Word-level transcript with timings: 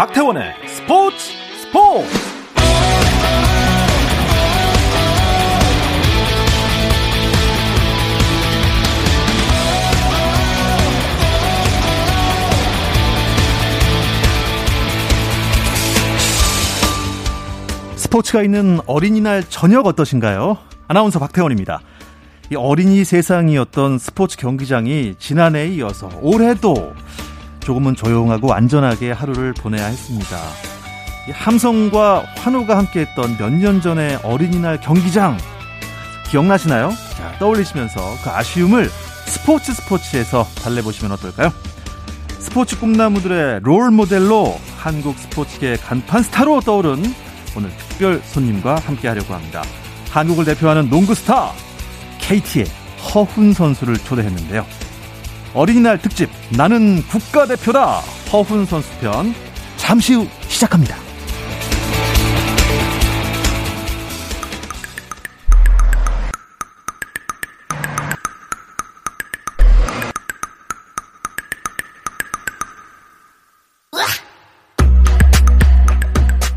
박태원의 0.00 0.54
스포츠 0.66 1.16
스포츠 1.60 2.08
스포츠가 17.96 18.42
있는 18.42 18.80
어린이날 18.86 19.44
저녁 19.50 19.84
어떠신가요? 19.84 20.56
아나운서 20.88 21.18
박태원입니다. 21.18 21.82
이 22.50 22.56
어린이 22.56 23.04
세상이었던 23.04 23.98
스포츠 23.98 24.38
경기장이 24.38 25.16
지난해에 25.18 25.68
이어서 25.74 26.08
올해도 26.22 26.94
조금은 27.70 27.94
조용하고 27.94 28.52
안전하게 28.52 29.12
하루를 29.12 29.52
보내야 29.52 29.86
했습니다. 29.86 30.36
함성과 31.30 32.24
환호가 32.36 32.76
함께했던 32.76 33.36
몇 33.38 33.52
년 33.52 33.80
전의 33.80 34.18
어린이날 34.24 34.80
경기장 34.80 35.38
기억나시나요? 36.28 36.90
자, 37.16 37.32
떠올리시면서 37.38 38.00
그 38.24 38.30
아쉬움을 38.30 38.90
스포츠 39.26 39.72
스포츠에서 39.72 40.44
달래보시면 40.64 41.12
어떨까요? 41.12 41.52
스포츠 42.40 42.76
꿈나무들의 42.80 43.60
롤 43.62 43.92
모델로 43.92 44.58
한국 44.76 45.16
스포츠계 45.16 45.76
간판 45.76 46.24
스타로 46.24 46.62
떠오른 46.62 47.00
오늘 47.56 47.70
특별 47.76 48.20
손님과 48.24 48.80
함께 48.80 49.06
하려고 49.06 49.32
합니다. 49.32 49.62
한국을 50.10 50.44
대표하는 50.44 50.90
농구 50.90 51.14
스타 51.14 51.52
KT의 52.18 52.66
허훈 53.14 53.52
선수를 53.52 53.96
초대했는데요. 53.98 54.66
어린이날 55.52 55.98
특집 55.98 56.30
나는 56.56 57.02
국가대표다 57.08 58.00
허훈 58.32 58.64
선수 58.66 58.88
편 59.00 59.34
잠시 59.76 60.14
후 60.14 60.26
시작합니다. 60.46 60.96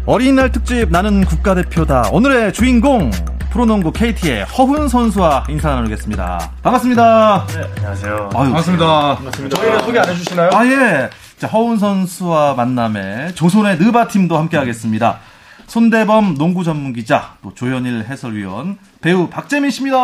어린이날 0.05 0.51
특집 0.51 0.91
나는 0.91 1.23
국가대표다 1.23 2.09
오늘의 2.11 2.53
주인공 2.53 3.09
프로농구 3.53 3.91
KT의 3.91 4.45
허훈 4.45 4.87
선수와 4.87 5.43
인사 5.47 5.69
나누겠습니다. 5.75 6.53
반갑습니다. 6.63 7.45
네, 7.49 7.61
안녕하세요. 7.77 8.15
아유, 8.33 8.45
반갑습니다. 8.45 9.15
반갑습니다. 9.17 9.57
저희는 9.57 9.79
소개 9.81 9.99
안 9.99 10.09
해주시나요? 10.09 10.49
아, 10.51 10.65
예. 10.65 11.09
자, 11.37 11.45
허훈 11.49 11.77
선수와 11.77 12.55
만남에 12.55 13.31
조선의 13.35 13.77
느바 13.77 14.07
팀도 14.07 14.35
함께 14.39 14.57
하겠습니다. 14.57 15.19
손대범 15.67 16.35
농구 16.35 16.63
전문 16.63 16.93
기자, 16.93 17.35
또 17.43 17.53
조현일 17.53 18.05
해설위원, 18.09 18.79
배우 19.01 19.27
박재민 19.29 19.69
씨입니다. 19.69 19.99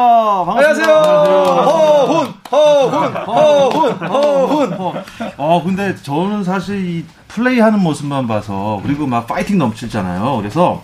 반갑습니다. 0.46 0.94
안녕하세요. 1.00 1.36
허훈, 1.66 2.34
허훈, 2.52 3.14
허훈, 3.16 4.74
허훈. 4.74 5.04
어, 5.38 5.64
근데 5.64 5.96
저는 5.96 6.44
사실 6.44 6.86
이 6.88 7.06
플레이하는 7.28 7.80
모습만 7.80 8.28
봐서, 8.28 8.80
그리고 8.84 9.08
막 9.08 9.26
파이팅 9.26 9.58
넘치잖아요. 9.58 10.38
그래서 10.38 10.84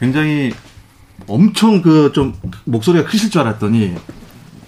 굉장히 0.00 0.54
엄청 1.28 1.82
그 1.82 2.10
좀 2.12 2.34
목소리가 2.64 3.08
크실 3.08 3.30
줄 3.30 3.42
알았더니 3.42 3.94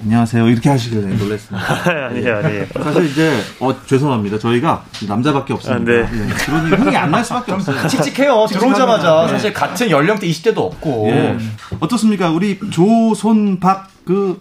안녕하세요 0.02 0.48
이렇게 0.48 0.68
하시길래 0.70 1.14
놀랐습니다. 1.16 2.06
아니에요, 2.06 2.36
아니에요. 2.38 2.66
사실 2.82 3.04
이제 3.10 3.38
어 3.60 3.74
죄송합니다. 3.86 4.38
저희가 4.38 4.84
남자밖에 5.06 5.52
없습니다. 5.54 5.92
아, 5.92 5.94
네. 5.94 6.08
예, 6.10 6.32
그러니 6.34 6.70
흥이 6.70 6.96
안 6.96 7.10
날 7.10 7.22
수밖에 7.24 7.52
없어요. 7.52 7.86
칙칙해요. 7.86 8.46
들어오자마자 8.48 9.26
네. 9.26 9.32
사실 9.32 9.52
같은 9.52 9.90
연령대 9.90 10.26
20대도 10.26 10.58
없고. 10.58 11.08
예. 11.10 11.38
어떻습니까? 11.80 12.30
우리 12.30 12.58
조손박 12.70 13.88
그 14.04 14.40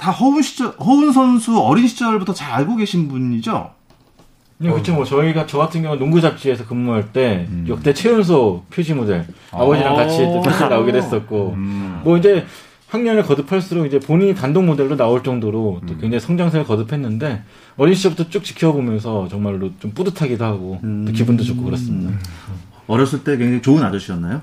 다 0.00 0.10
허훈 0.12 0.40
시절 0.40 0.68
허훈 0.78 1.12
선수 1.12 1.60
어린 1.60 1.86
시절부터 1.86 2.32
잘 2.32 2.52
알고 2.52 2.76
계신 2.76 3.06
분이죠? 3.08 3.70
네, 4.62 4.70
그렇죠. 4.70 4.94
뭐 4.94 5.04
저희가 5.04 5.46
저 5.46 5.56
같은 5.58 5.82
경우 5.82 5.94
는 5.94 6.00
농구 6.00 6.20
잡지에서 6.20 6.66
근무할 6.66 7.12
때 7.12 7.46
음. 7.48 7.64
역대 7.66 7.94
최연소 7.94 8.62
표지 8.70 8.92
모델 8.92 9.24
아 9.52 9.64
버지랑 9.64 9.96
같이 9.96 10.18
또 10.18 10.42
표지 10.42 10.60
나오게 10.60 10.92
됐었고 10.92 11.54
뭐 12.04 12.18
이제 12.18 12.44
학년을 12.88 13.22
거듭할수록 13.22 13.86
이제 13.86 13.98
본인이 13.98 14.34
단독 14.34 14.64
모델로 14.64 14.96
나올 14.96 15.22
정도로 15.22 15.80
또 15.86 15.96
굉장히 15.96 16.20
성장세를 16.20 16.66
거듭했는데 16.66 17.42
어린 17.78 17.94
시절부터 17.94 18.28
쭉 18.28 18.44
지켜보면서 18.44 19.28
정말로 19.28 19.70
좀 19.78 19.92
뿌듯하기도 19.92 20.44
하고 20.44 20.80
또 20.82 21.12
기분도 21.12 21.42
좋고 21.42 21.62
그렇습니다. 21.64 22.18
어렸을 22.86 23.24
때 23.24 23.36
굉장히 23.38 23.62
좋은 23.62 23.82
아저씨였나요? 23.82 24.42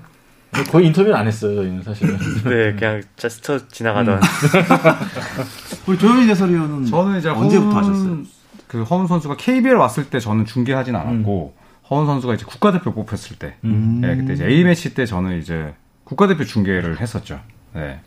거의 0.72 0.88
인터뷰는 0.88 1.16
안 1.16 1.28
했어요, 1.28 1.56
저희는 1.56 1.84
사실은. 1.84 2.18
네, 2.46 2.74
그냥 2.74 3.02
스쳐 3.18 3.68
지나가던. 3.68 4.20
우리 5.86 5.98
조현일 5.98 6.30
해설위원은 6.30 6.86
저는 6.86 7.20
이제 7.20 7.30
언제부터 7.30 7.78
하셨어요? 7.78 8.24
그 8.68 8.84
허훈 8.84 9.08
선수가 9.08 9.38
KBL 9.38 9.76
왔을 9.76 10.10
때 10.10 10.20
저는 10.20 10.46
중계하진 10.46 10.96
않았고 10.96 11.56
허훈 11.90 12.06
선수가 12.06 12.34
이제 12.34 12.46
국가대표 12.46 12.94
뽑혔을 12.94 13.38
때, 13.38 13.56
음. 13.64 14.00
네, 14.02 14.16
그때 14.18 14.34
이제 14.34 14.46
A 14.46 14.64
매치 14.64 14.94
때 14.94 15.06
저는 15.06 15.40
이제 15.40 15.74
국가대표 16.04 16.44
중계를 16.44 17.00
했었죠. 17.00 17.40
네. 17.74 18.02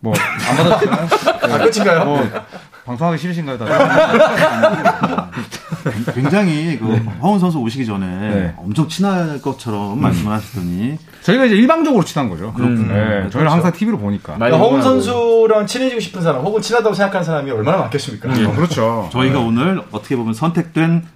뭐안 0.00 0.18
받았지만 0.56 1.08
아, 1.42 1.58
끝인가요? 1.58 2.04
뭐 2.04 2.18
방송하기 2.84 3.18
싫으신가요, 3.18 3.58
다들? 3.58 3.74
굉장히 6.14 6.78
그 6.78 6.96
허훈 7.22 7.38
선수 7.38 7.58
오시기 7.58 7.86
전에 7.86 8.06
네. 8.06 8.54
엄청 8.58 8.88
친할 8.88 9.40
것처럼 9.40 10.00
말씀을 10.00 10.32
하시더니 10.32 10.98
저희가 11.22 11.46
이제 11.46 11.56
일방적으로 11.56 12.04
친한 12.04 12.28
거죠. 12.28 12.52
그렇군요. 12.52 12.92
네, 12.92 13.04
그렇죠. 13.04 13.30
저희는 13.30 13.50
항상 13.52 13.72
TV로 13.72 13.98
보니까. 13.98 14.34
그러니까 14.34 14.58
허훈. 14.58 14.82
선수랑 14.82 15.66
친해지고 15.66 16.00
싶은 16.00 16.20
사람, 16.22 16.44
혹은 16.44 16.60
친하다고 16.60 16.94
생각하는 16.94 17.24
사람이 17.24 17.50
얼마나 17.50 17.78
많겠습니까? 17.78 18.28
어, 18.28 18.54
그렇죠. 18.54 19.08
저희가 19.12 19.40
오늘 19.40 19.82
어떻게 19.90 20.14
보면 20.16 20.34
선택된 20.34 21.06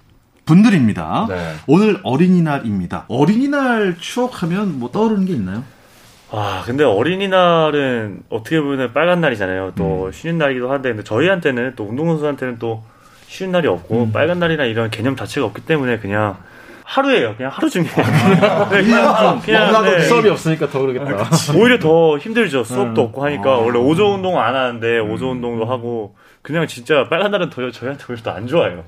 분들입니다. 0.45 1.27
네. 1.29 1.53
오늘 1.67 1.99
어린이날입니다. 2.01 3.05
어린이날 3.07 3.95
추억하면 3.99 4.79
뭐 4.79 4.89
떠오르는 4.91 5.25
게 5.25 5.33
있나요? 5.33 5.63
아, 6.31 6.61
근데 6.65 6.83
어린이날은 6.83 8.21
어떻게 8.29 8.61
보면 8.61 8.93
빨간 8.93 9.19
날이잖아요. 9.21 9.73
또 9.75 10.11
쉬는 10.11 10.37
날이기도 10.37 10.71
한데, 10.71 10.89
근데 10.89 11.03
저희한테는 11.03 11.73
또 11.75 11.85
운동선수한테는 11.85 12.59
또 12.59 12.83
쉬는 13.27 13.51
날이 13.51 13.67
없고, 13.67 14.11
빨간 14.11 14.37
날이나 14.39 14.65
이런 14.65 14.91
개념 14.91 15.15
자체가 15.15 15.47
없기 15.47 15.61
때문에 15.61 15.97
그냥 15.97 16.37
하루예요. 16.83 17.35
그냥 17.35 17.51
하루 17.53 17.69
중에. 17.69 17.83
네, 17.83 17.89
그냥, 18.83 19.39
그냥 19.43 19.83
네. 19.83 19.99
수업이 20.01 20.29
없으니까 20.29 20.67
더 20.69 20.79
그러겠다. 20.81 21.29
오히려 21.55 21.79
더 21.79 22.17
힘들죠. 22.17 22.63
수업도 22.63 23.01
없고 23.01 23.23
하니까. 23.25 23.57
원래 23.57 23.79
오조 23.79 24.13
운동 24.13 24.39
안 24.39 24.55
하는데, 24.55 24.99
오조 24.99 25.31
운동도 25.31 25.65
하고, 25.65 26.15
그냥 26.41 26.67
진짜 26.67 27.07
빨간 27.09 27.31
날은 27.31 27.49
더 27.49 27.69
저희한테 27.69 28.03
오히려 28.09 28.23
더안 28.23 28.47
좋아요. 28.47 28.85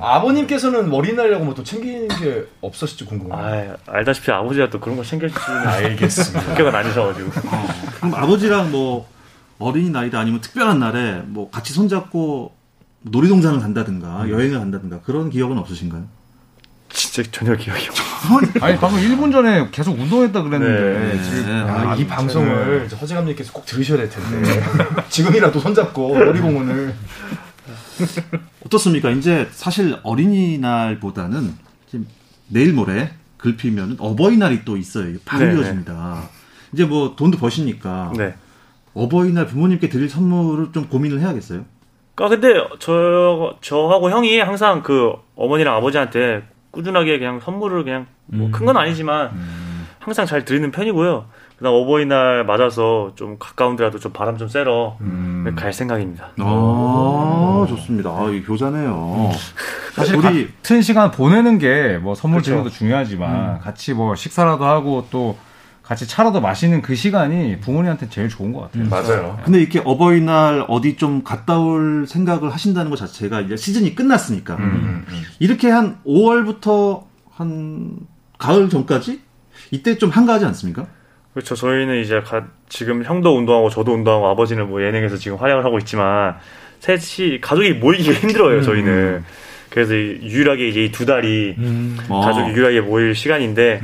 아버님께서는 0.00 0.92
어린이날이라고 0.92 1.44
뭐 1.44 1.54
또 1.54 1.62
챙기는 1.62 2.08
게 2.08 2.46
없었을지 2.60 3.04
궁금해요. 3.04 3.38
아, 3.38 3.76
알다시피 3.86 4.30
아버지가 4.30 4.70
또 4.70 4.80
그런 4.80 4.96
거 4.96 5.04
챙겨주시는 5.04 5.66
알겠습니다. 5.66 6.50
학교가 6.52 6.78
아니셔가지고. 6.78 7.30
그럼 7.96 8.14
아버지랑 8.14 8.70
뭐 8.72 9.08
어린이날이다 9.58 10.18
아니면 10.18 10.40
특별한 10.40 10.78
날에 10.80 11.22
뭐 11.26 11.50
같이 11.50 11.72
손잡고 11.72 12.52
놀이동산을 13.02 13.60
간다든가 13.60 14.28
여행을 14.30 14.58
간다든가 14.58 15.00
그런 15.02 15.30
기억은 15.30 15.58
없으신가요? 15.58 16.04
진짜 16.94 17.28
전혀 17.30 17.56
기억이 17.56 17.88
없어요. 17.88 18.64
아니 18.64 18.78
방금 18.78 19.00
1분 19.00 19.32
전에 19.32 19.68
계속 19.72 19.98
운동했다 19.98 20.42
그랬는데 20.42 21.16
네. 21.16 21.22
지금 21.22 21.46
네. 21.46 21.52
야, 21.60 21.90
아, 21.90 21.96
이 21.96 22.06
방송을 22.06 22.84
이제 22.86 22.96
허재 22.96 23.14
감독님께서 23.14 23.52
꼭 23.52 23.66
들으셔야 23.66 23.98
될 23.98 24.08
텐데 24.08 24.62
지금이라도 25.08 25.58
손잡고 25.58 26.16
놀이공원을 26.16 26.94
어떻습니까? 28.64 29.10
이제 29.10 29.48
사실 29.50 29.98
어린이날보다는 30.04 31.54
지금 31.88 32.06
내일 32.48 32.72
모레 32.72 33.10
글피면 33.38 33.96
어버이날이 33.98 34.64
또 34.64 34.76
있어요. 34.76 35.16
바로 35.24 35.46
네, 35.46 35.54
이어집니다. 35.54 36.28
이제 36.72 36.84
뭐 36.84 37.14
돈도 37.16 37.38
버시니까 37.38 38.12
네. 38.16 38.34
어버이날 38.94 39.46
부모님께 39.46 39.88
드릴 39.88 40.08
선물을 40.08 40.72
좀 40.72 40.88
고민을 40.88 41.20
해야겠어요. 41.20 41.64
아 42.16 42.28
근데 42.28 42.54
저 42.78 43.56
저하고 43.60 44.10
형이 44.10 44.38
항상 44.38 44.84
그 44.84 45.12
어머니랑 45.34 45.74
아버지한테 45.76 46.53
꾸준하게 46.74 47.18
그냥 47.18 47.40
선물을 47.40 47.84
그냥 47.84 48.06
뭐 48.26 48.50
큰 48.50 48.66
건 48.66 48.76
아니지만 48.76 49.30
항상 50.00 50.26
잘 50.26 50.44
드리는 50.44 50.70
편이고요. 50.70 51.24
그다음 51.56 51.74
어버이날 51.76 52.44
맞아서 52.44 53.12
좀 53.14 53.36
가까운 53.38 53.76
데라도 53.76 53.98
좀 53.98 54.12
바람 54.12 54.36
좀 54.36 54.48
쐬러 54.48 54.96
갈 55.56 55.72
생각입니다. 55.72 56.30
아, 56.40 57.66
좋습니다. 57.68 58.10
아, 58.10 58.28
이 58.30 58.42
교자네요. 58.42 59.30
사실 59.94 60.16
우리 60.16 60.48
같은 60.56 60.82
시간 60.82 61.10
보내는 61.10 61.58
게 61.58 61.98
뭐 62.02 62.14
선물 62.14 62.40
그쵸. 62.40 62.46
드리는 62.50 62.64
것도 62.64 62.74
중요하지만 62.74 63.60
같이 63.60 63.94
뭐 63.94 64.14
식사라도 64.14 64.64
하고 64.64 65.06
또 65.10 65.36
같이 65.84 66.06
차라도 66.08 66.40
마시는 66.40 66.80
그 66.80 66.94
시간이 66.94 67.60
부모님한테 67.60 68.08
제일 68.08 68.28
좋은 68.30 68.52
것 68.52 68.62
같아요. 68.72 68.88
맞아요. 68.88 69.38
근데 69.44 69.60
이렇게 69.60 69.82
어버이날 69.84 70.64
어디 70.68 70.96
좀 70.96 71.22
갔다 71.22 71.58
올 71.58 72.06
생각을 72.08 72.50
하신다는 72.52 72.90
것 72.90 72.96
자체가 72.96 73.42
이제 73.42 73.54
시즌이 73.56 73.94
끝났으니까 73.94 74.56
음, 74.56 75.04
이렇게 75.40 75.68
한 75.68 75.98
5월부터 76.06 77.02
한 77.30 77.98
가을 78.38 78.70
전까지 78.70 79.20
이때 79.72 79.98
좀 79.98 80.08
한가하지 80.10 80.46
않습니까? 80.46 80.86
그렇죠. 81.34 81.54
저희는 81.54 82.00
이제 82.00 82.20
가- 82.22 82.46
지금 82.68 83.04
형도 83.04 83.36
운동하고 83.36 83.68
저도 83.68 83.92
운동하고 83.92 84.28
아버지는 84.28 84.68
뭐 84.68 84.82
예능에서 84.82 85.16
지금 85.16 85.36
활약을 85.36 85.64
하고 85.64 85.78
있지만 85.78 86.36
셋이 86.80 87.40
가족이 87.40 87.72
모이기가 87.74 88.12
힘들어요. 88.20 88.62
저희는. 88.62 89.22
그래서 89.70 89.94
이- 89.94 90.20
유일하게 90.22 90.68
이제 90.68 90.84
이 90.84 90.92
두 90.92 91.04
달이 91.04 91.56
어. 92.08 92.20
가족이 92.20 92.52
유일하게 92.52 92.80
모일 92.82 93.14
시간인데 93.14 93.80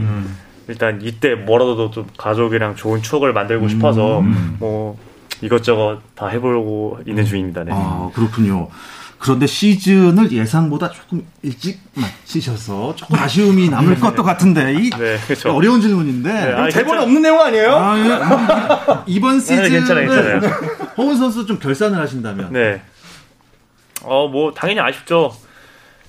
일단 0.70 1.00
이때 1.02 1.34
뭐라도 1.34 1.90
좀 1.90 2.06
가족이랑 2.17 2.76
좋은 2.76 3.02
추억을 3.02 3.32
만들고 3.32 3.69
싶어서 3.69 4.22
뭐 4.61 4.96
이것저것 5.43 5.99
다 6.14 6.28
해보려고 6.28 6.99
있는 7.06 7.25
중입니다. 7.25 7.64
네. 7.64 7.72
아, 7.75 8.08
그렇군요. 8.14 8.69
그런데 9.19 9.46
시즌을 9.46 10.31
예상보다 10.32 10.90
조금 10.93 11.26
일찍 11.43 11.81
마치셔서 11.94 12.94
조금 12.96 13.19
아쉬움이 13.19 13.69
남을 13.69 13.99
것도 14.00 14.22
같은데 14.22 14.72
이 14.75 14.90
네, 14.90 15.19
그렇죠. 15.26 15.52
어려운 15.55 15.81
질문인데 15.81 16.31
아니, 16.31 16.73
대본에 16.73 16.93
괜찮- 17.00 17.02
없는 17.02 17.23
내용 17.23 17.40
아니에요? 17.40 17.75
아, 17.76 17.99
예. 17.99 19.02
이번 19.12 19.37
아, 19.37 19.40
시즌을 19.40 19.69
괜찮아요, 19.69 20.08
괜찮아요. 20.08 20.40
허훈 20.96 21.16
선수 21.16 21.44
좀 21.44 21.58
결산을 21.58 21.99
하신다면 21.99 22.52
네. 22.52 22.81
어, 24.02 24.28
뭐, 24.28 24.55
당연히 24.55 24.81
아쉽죠. 24.81 25.34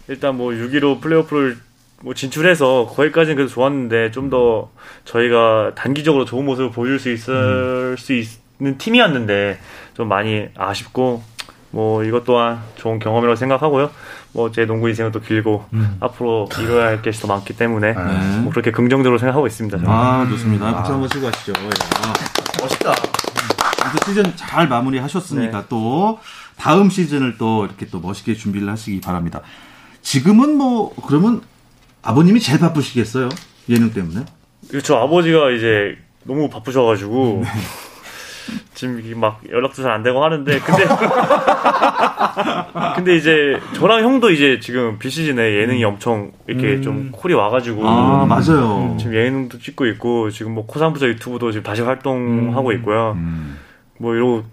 일단 0.07 0.37
뭐, 0.37 0.51
6위로 0.51 1.01
플레이오프를 1.01 1.57
뭐 2.03 2.13
진출해서 2.13 2.88
거기까지는 2.95 3.36
그래도 3.36 3.51
좋았는데, 3.51 4.12
좀 4.12 4.30
더 4.30 4.69
저희가 5.06 5.74
단기적으로 5.75 6.25
좋은 6.25 6.45
모습을 6.45 6.71
보여줄 6.71 7.00
수 7.00 7.09
있을 7.12 7.95
수 7.98 8.13
있는 8.13 8.77
팀이었는데, 8.77 9.59
좀 9.94 10.07
많이 10.07 10.48
아쉽고, 10.57 11.21
뭐, 11.71 12.03
이것 12.03 12.24
또한 12.25 12.59
좋은 12.75 13.00
경험이라고 13.00 13.36
생각하고요. 13.36 13.89
뭐, 14.33 14.51
제 14.51 14.65
농구 14.65 14.88
인생은 14.89 15.12
또 15.12 15.19
길고, 15.21 15.65
앞으로 16.00 16.48
이뤄야 16.59 16.86
할 16.88 17.01
게 17.01 17.12
더 17.12 17.27
많기 17.27 17.56
때문에, 17.56 17.94
네. 17.94 18.38
뭐, 18.39 18.51
그렇게 18.51 18.71
긍정적으로 18.71 19.18
생각하고 19.18 19.48
있습니다. 19.48 19.77
저는. 19.77 19.92
아, 19.92 20.25
좋습니다. 20.30 20.74
박수 20.74 20.94
한번 20.94 21.09
치고 21.09 21.30
가시죠. 21.30 21.53
예. 21.62 21.65
아, 21.68 22.13
멋있다. 22.62 22.94
아무튼 23.83 24.00
시즌 24.06 24.36
잘 24.36 24.68
마무리 24.68 25.00
하셨으니까 25.00 25.65
또 25.68 26.19
다음 26.57 26.89
시즌을 26.89 27.38
또 27.38 27.65
이렇게 27.65 27.86
또 27.88 28.00
멋있게 28.00 28.36
준비를 28.36 28.69
하시기 28.69 29.01
바랍니다. 29.01 29.42
지금은 30.01 30.56
뭐 30.56 30.94
그러면 31.07 31.42
아버님이 32.03 32.39
제일 32.39 32.59
바쁘시겠어요? 32.59 33.30
예능 33.69 33.92
때문에? 33.92 34.25
그렇죠. 34.69 34.98
아버지가 34.98 35.51
이제 35.51 35.98
너무 36.24 36.50
바쁘셔가지고 36.50 37.44
지금 38.74 39.00
이게 39.00 39.13
막 39.15 39.42
연락도 39.50 39.81
잘 39.83 39.92
안 39.92 40.03
되고 40.03 40.24
하는데 40.24 40.59
근데 40.59 40.86
근데 42.95 43.15
이제 43.15 43.59
저랑 43.75 44.03
형도 44.03 44.31
이제 44.31 44.59
지금 44.59 44.98
비시즌에 45.00 45.57
예능이 45.62 45.83
엄청 45.83 46.31
이렇게 46.48 46.81
좀 46.81 47.09
콜이 47.12 47.33
와가지고 47.33 47.88
아, 47.88 48.25
맞아요. 48.25 48.95
지금 49.00 49.15
예능도 49.15 49.59
찍고 49.59 49.86
있고 49.88 50.30
지금 50.31 50.53
뭐 50.53 50.65
코산부자 50.65 51.07
유튜브도 51.07 51.51
지금 51.51 51.63
다시 51.63 51.81
활동하고 51.81 52.71
있고요. 52.74 53.18
뭐 53.98 54.15
이러고 54.15 54.44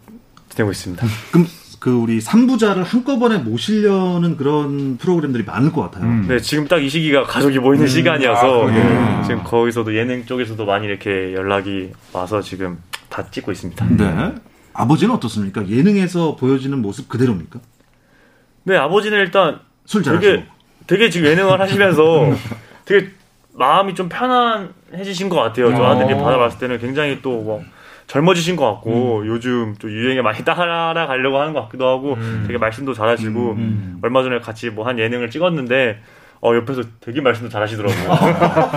지내고 0.51 0.71
있습니다. 0.73 1.07
그럼 1.31 1.47
그 1.79 1.91
우리 1.93 2.21
삼부자를 2.21 2.83
한꺼번에 2.83 3.39
모시려는 3.39 4.37
그런 4.37 4.97
프로그램들이 4.97 5.45
많을 5.45 5.73
것 5.73 5.83
같아요. 5.83 6.05
음. 6.05 6.27
네, 6.29 6.41
지금 6.41 6.67
딱 6.67 6.79
이 6.79 6.89
시기가 6.89 7.23
가족이 7.25 7.59
모이는 7.61 7.87
시간이어서 7.87 8.63
아, 8.63 8.67
그러게요. 8.67 9.23
지금 9.27 9.45
거기서도 9.45 9.95
예능 9.97 10.25
쪽에서도 10.27 10.65
많이 10.65 10.87
이렇게 10.87 11.35
연락이 11.35 11.91
와서 12.13 12.41
지금 12.43 12.79
다 13.09 13.25
찍고 13.31 13.53
있습니다. 13.53 13.87
네. 13.97 14.35
아버지는 14.73 15.15
어떻습니까? 15.15 15.69
예능에서 15.69 16.37
보여지는 16.37 16.81
모습 16.83 17.09
그대로입니까? 17.09 17.61
네, 18.65 18.77
아버지는 18.77 19.19
일단 19.19 19.61
술 19.87 20.03
잘하시고. 20.03 20.31
되게 20.33 20.45
되게 20.87 21.11
지금 21.11 21.29
예능을 21.31 21.61
하시면서 21.61 22.33
되게 22.85 23.09
마음이 23.55 23.95
좀 23.95 24.09
편안해지신 24.09 25.29
것 25.29 25.37
같아요. 25.37 25.75
저 25.75 25.85
아들이 25.85 26.15
받아봤을 26.15 26.59
때는 26.59 26.79
굉장히 26.79 27.21
또뭐 27.23 27.63
젊어지신 28.09 28.57
것 28.57 28.65
같고 28.73 29.25
요즘 29.27 29.75
또 29.81 29.91
유행에 29.91 30.23
많이 30.23 30.43
따라가려고 30.45 31.39
하는 31.39 31.53
것 31.53 31.63
같기도 31.63 31.87
하고 31.87 32.17
되게 32.47 32.59
말씀도 32.59 32.95
잘하시고 32.95 33.57
얼마 34.03 34.23
전에 34.23 34.41
같이 34.41 34.71
뭐 34.71 34.87
한 34.89 34.99
예능을 34.99 35.31
찍었는데 35.31 36.01
어 36.41 36.55
옆에서 36.55 36.83
되게 37.01 37.21
말씀도 37.21 37.49
잘하시더라고요. 37.51 38.19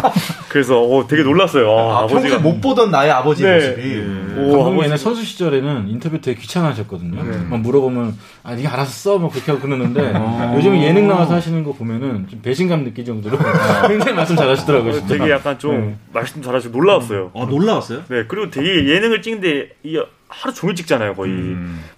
그래서 0.50 0.82
어 0.82 1.06
되게 1.08 1.22
놀랐어요. 1.22 1.70
아, 1.72 2.00
아, 2.00 2.08
평소에 2.08 2.32
아버지가 2.32 2.40
못 2.40 2.60
보던 2.60 2.90
나의 2.90 3.12
아버지의 3.12 3.60
네. 3.60 3.70
모습이. 3.70 4.42
오, 4.42 4.64
감독님은 4.64 4.86
아버지 4.88 5.04
선수 5.04 5.24
시절에는 5.24 5.88
인터뷰 5.90 6.20
되게 6.20 6.40
귀찮아하셨거든요. 6.42 7.24
막 7.50 7.60
물어보면 7.60 8.18
아 8.44 8.56
네가 8.56 8.74
알아서 8.74 8.92
써, 8.92 9.18
뭐 9.20 9.30
그렇게 9.30 9.52
하고 9.52 9.62
그러는데 9.62 10.14
요즘 10.56 10.76
예능 10.82 11.08
나와서 11.08 11.36
하시는 11.36 11.64
거 11.64 11.74
보면은 11.74 12.28
좀 12.28 12.42
배신감 12.42 12.84
느낄 12.84 13.06
정도로 13.06 13.38
굉장히 13.88 14.14
말씀 14.14 14.36
잘하시더라고요. 14.36 14.94
진짜. 14.94 15.18
되게 15.18 15.32
약간 15.32 15.60
좀 15.60 16.00
말씀 16.12 16.42
잘하시고 16.42 16.76
놀라웠어요. 16.76 17.32
어, 17.34 17.46
놀라웠어요? 17.46 18.04
네, 18.10 18.24
그리고 18.28 18.50
되게 18.50 18.88
예능을 18.90 19.22
찍는데 19.22 19.70
이 19.84 20.02
하루 20.28 20.54
종일 20.54 20.76
찍잖아요, 20.76 21.14
거의. 21.14 21.32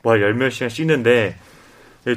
뭐 0.01 0.19
열몇 0.19 0.51
시간 0.51 0.67
찍는데 0.67 1.13
예, 1.23 1.35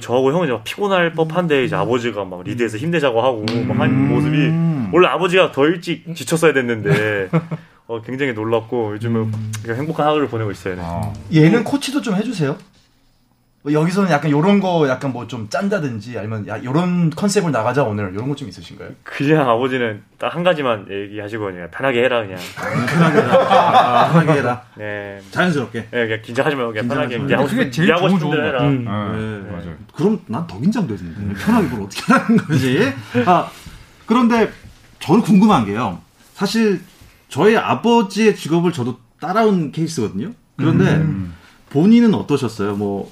저하고 0.00 0.32
형은 0.32 0.48
이제 0.48 0.58
피곤할 0.64 1.12
법한데 1.12 1.64
이제 1.64 1.76
아버지가 1.76 2.24
막 2.24 2.42
리드해서 2.42 2.76
힘내자고 2.76 3.22
하고 3.22 3.44
막 3.66 3.78
하는 3.80 4.08
모습이 4.08 4.90
원래 4.92 5.08
아버지가 5.08 5.52
더 5.52 5.66
일찍 5.66 6.14
지쳤어야 6.14 6.52
됐는데 6.52 7.28
어, 7.86 8.02
굉장히 8.02 8.32
놀랍고 8.32 8.94
요즘은 8.94 9.32
그냥 9.62 9.76
행복한 9.78 10.06
하루를 10.08 10.26
보내고 10.28 10.50
있어요. 10.50 10.74
네. 10.74 10.82
아, 10.84 11.12
예능 11.32 11.62
코치도 11.62 12.02
좀 12.02 12.16
해주세요. 12.16 12.56
뭐 13.62 13.72
여기서는 13.72 14.10
약간 14.12 14.30
요런 14.30 14.60
거 14.60 14.88
약간 14.88 15.12
뭐 15.12 15.26
좀 15.26 15.48
짠다든지 15.48 16.16
아니면 16.18 16.46
야 16.46 16.62
요런 16.62 17.10
컨셉을 17.10 17.50
나가자 17.50 17.82
오늘 17.82 18.14
요런 18.14 18.28
거 18.28 18.36
좀 18.36 18.48
있으신가요? 18.48 18.90
그냥 19.02 19.48
아버지는 19.50 20.02
딱 20.18 20.34
한 20.34 20.44
가지만 20.44 20.86
얘기하시고 20.88 21.44
그냥 21.46 21.68
편하게 21.72 22.04
해라 22.04 22.20
그냥. 22.22 22.38
편하게 22.88 23.18
해라. 23.22 24.08
편하게 24.12 24.32
해라. 24.38 24.62
네. 24.76 25.20
자연스럽게. 25.32 25.88
네, 25.90 26.06
그냥 26.06 26.22
긴장하지 26.22 26.54
말고 26.56 26.72
그냥 26.72 26.88
편하게 26.88 27.18
긴장하지 27.18 27.28
네 27.28 27.34
하고 27.34 27.46
그게 27.48 27.60
싶은 27.62 27.72
제일 27.72 27.86
네 27.88 27.92
하고 27.94 28.08
좋은 28.08 28.18
싶은 28.20 28.30
대로 28.30 28.58
좋은 28.58 28.86
해라. 28.86 29.06
것 29.08 29.16
네. 29.16 29.18
네, 29.18 29.50
맞아요. 29.50 29.55
그럼 29.96 30.20
난 30.26 30.46
더 30.46 30.60
긴장되는데 30.60 31.34
편하게 31.42 31.68
뭘 31.68 31.82
어떻게 31.82 32.12
하는 32.12 32.36
거지? 32.36 32.92
아 33.26 33.50
그런데 34.04 34.50
저는 35.00 35.22
궁금한 35.22 35.64
게요. 35.64 36.00
사실 36.34 36.80
저희 37.28 37.56
아버지의 37.56 38.36
직업을 38.36 38.72
저도 38.72 38.98
따라온 39.20 39.72
케이스거든요. 39.72 40.32
그런데 40.56 41.04
본인은 41.70 42.14
어떠셨어요? 42.14 42.76
뭐 42.76 43.10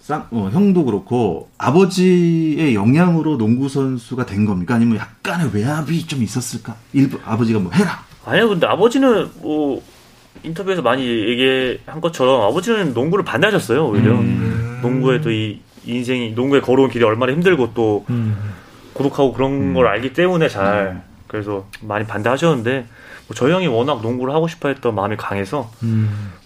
쌍, 0.00 0.26
어, 0.32 0.50
형도 0.52 0.84
그렇고 0.84 1.50
아버지의 1.56 2.74
영향으로 2.74 3.38
농구 3.38 3.68
선수가 3.68 4.26
된 4.26 4.44
겁니까? 4.44 4.74
아니면 4.74 4.98
약간의 4.98 5.50
외압이 5.54 6.06
좀 6.06 6.22
있었을까? 6.22 6.76
일부 6.92 7.18
아버지가 7.24 7.58
뭐 7.58 7.70
해라. 7.72 8.04
아니요, 8.26 8.48
근데 8.50 8.66
아버지는 8.66 9.30
뭐 9.40 9.82
인터뷰에서 10.42 10.82
많이 10.82 11.06
얘기한 11.06 12.00
것처럼 12.02 12.42
아버지는 12.42 12.92
농구를 12.92 13.24
반대하셨어요. 13.24 13.86
오히려 13.86 14.14
농구에 14.82 15.20
또이 15.22 15.60
인생이 15.86 16.32
농구에 16.32 16.60
걸어온 16.60 16.90
길이 16.90 17.04
얼마나 17.04 17.32
힘들고 17.32 17.74
또 17.74 18.04
고독하고 18.94 19.32
그런 19.32 19.74
걸 19.74 19.86
알기 19.86 20.12
때문에 20.12 20.48
잘 20.48 21.02
그래서 21.26 21.66
많이 21.80 22.06
반대하셨는데 22.06 22.86
뭐 23.26 23.34
저희 23.34 23.52
형이 23.52 23.66
워낙 23.66 24.00
농구를 24.02 24.34
하고 24.34 24.46
싶어 24.48 24.68
했던 24.68 24.94
마음이 24.94 25.16
강해서 25.16 25.70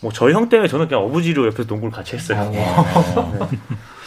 뭐 0.01 0.13
저희 0.13 0.33
형 0.33 0.49
때문에 0.49 0.69
저는 0.69 0.89
그냥 0.89 1.05
어부지로 1.05 1.47
옆에서 1.47 1.65
농구를 1.69 1.93
같이 1.93 2.17
했어요. 2.17 2.51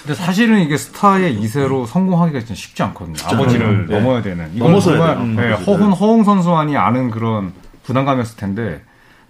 근데 0.02 0.16
사실은 0.16 0.60
이게 0.62 0.78
스타의 0.78 1.38
2세로 1.42 1.86
성공하기가 1.86 2.40
진짜 2.40 2.56
쉽지 2.56 2.82
않거든요. 2.84 3.16
아버지를 3.24 3.86
네. 3.86 4.00
넘어야 4.00 4.22
되는. 4.24 4.50
이건 4.56 4.70
넘어서야 4.70 4.98
정말. 4.98 5.18
음, 5.18 5.36
네. 5.36 5.52
허훈, 5.52 5.92
허웅 5.92 6.24
선수만이 6.24 6.76
아는 6.76 7.12
그런 7.12 7.54
부담감이었을 7.84 8.36
텐데 8.38 8.82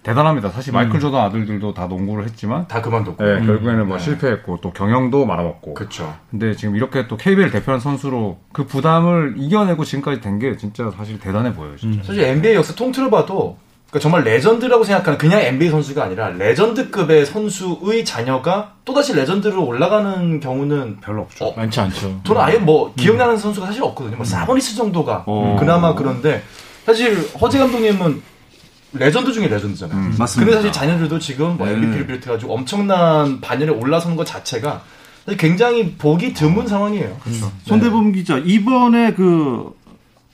대단합니다. 0.02 0.50
사실 0.50 0.72
마이클 0.72 0.98
조던 0.98 1.20
아들들도 1.20 1.74
다 1.74 1.86
농구를 1.86 2.24
했지만 2.24 2.66
다 2.66 2.82
그만뒀고. 2.82 3.22
네, 3.24 3.44
결국에는 3.46 3.86
뭐 3.86 3.98
실패했고 3.98 4.58
또 4.60 4.72
경영도 4.72 5.24
말아먹고. 5.26 5.74
그쵸. 5.74 6.12
근데 6.30 6.54
지금 6.56 6.74
이렇게 6.76 7.06
또 7.06 7.16
KBL 7.16 7.50
대표하는 7.52 7.80
선수로 7.80 8.38
그 8.52 8.66
부담을 8.66 9.34
이겨내고 9.36 9.84
지금까지 9.84 10.20
된 10.20 10.32
게 10.38 10.56
진짜 10.56 10.90
사실 10.96 11.20
대단해 11.20 11.54
보여요. 11.54 11.76
진짜. 11.76 12.02
사실 12.02 12.24
NBA 12.24 12.56
역사 12.56 12.74
통틀어 12.74 13.10
봐도 13.10 13.58
그러니까 13.90 14.00
정말 14.02 14.24
레전드라고 14.24 14.82
생각하는 14.84 15.18
그냥 15.18 15.40
NBA 15.40 15.70
선수가 15.70 16.02
아니라 16.02 16.30
레전드급의 16.30 17.26
선수의 17.26 18.04
자녀가 18.06 18.72
또다시 18.86 19.14
레전드로 19.14 19.64
올라가는 19.64 20.40
경우는 20.40 21.00
별로 21.00 21.22
없죠. 21.22 21.44
어, 21.44 21.54
많지 21.54 21.78
않죠. 21.78 22.20
저는 22.24 22.40
아예 22.40 22.56
뭐 22.58 22.92
기억나는 22.96 23.36
선수가 23.36 23.66
사실 23.66 23.82
없거든요. 23.84 24.16
뭐 24.16 24.24
사보니스 24.24 24.74
정도가 24.76 25.24
어. 25.26 25.56
그나마 25.60 25.94
그런데 25.94 26.42
사실 26.86 27.16
허재 27.40 27.58
감독님은 27.58 28.22
레전드 28.94 29.32
중에 29.32 29.48
레전드잖아요. 29.48 30.12
맞습니다. 30.18 30.34
근데 30.36 30.52
사실 30.52 30.72
자녀들도 30.72 31.18
지금 31.18 31.56
뭐 31.56 31.66
네. 31.66 31.74
MVP를 31.74 32.06
비롯해가지고 32.06 32.52
엄청난 32.52 33.40
반열에 33.40 33.70
올라서는 33.70 34.16
것 34.16 34.26
자체가 34.26 34.82
사실 35.24 35.38
굉장히 35.38 35.92
보기 35.92 36.34
드문 36.34 36.66
상황이에요. 36.66 37.16
손대범 37.64 38.12
기자 38.12 38.38
이번에 38.38 39.14
그 39.14 39.72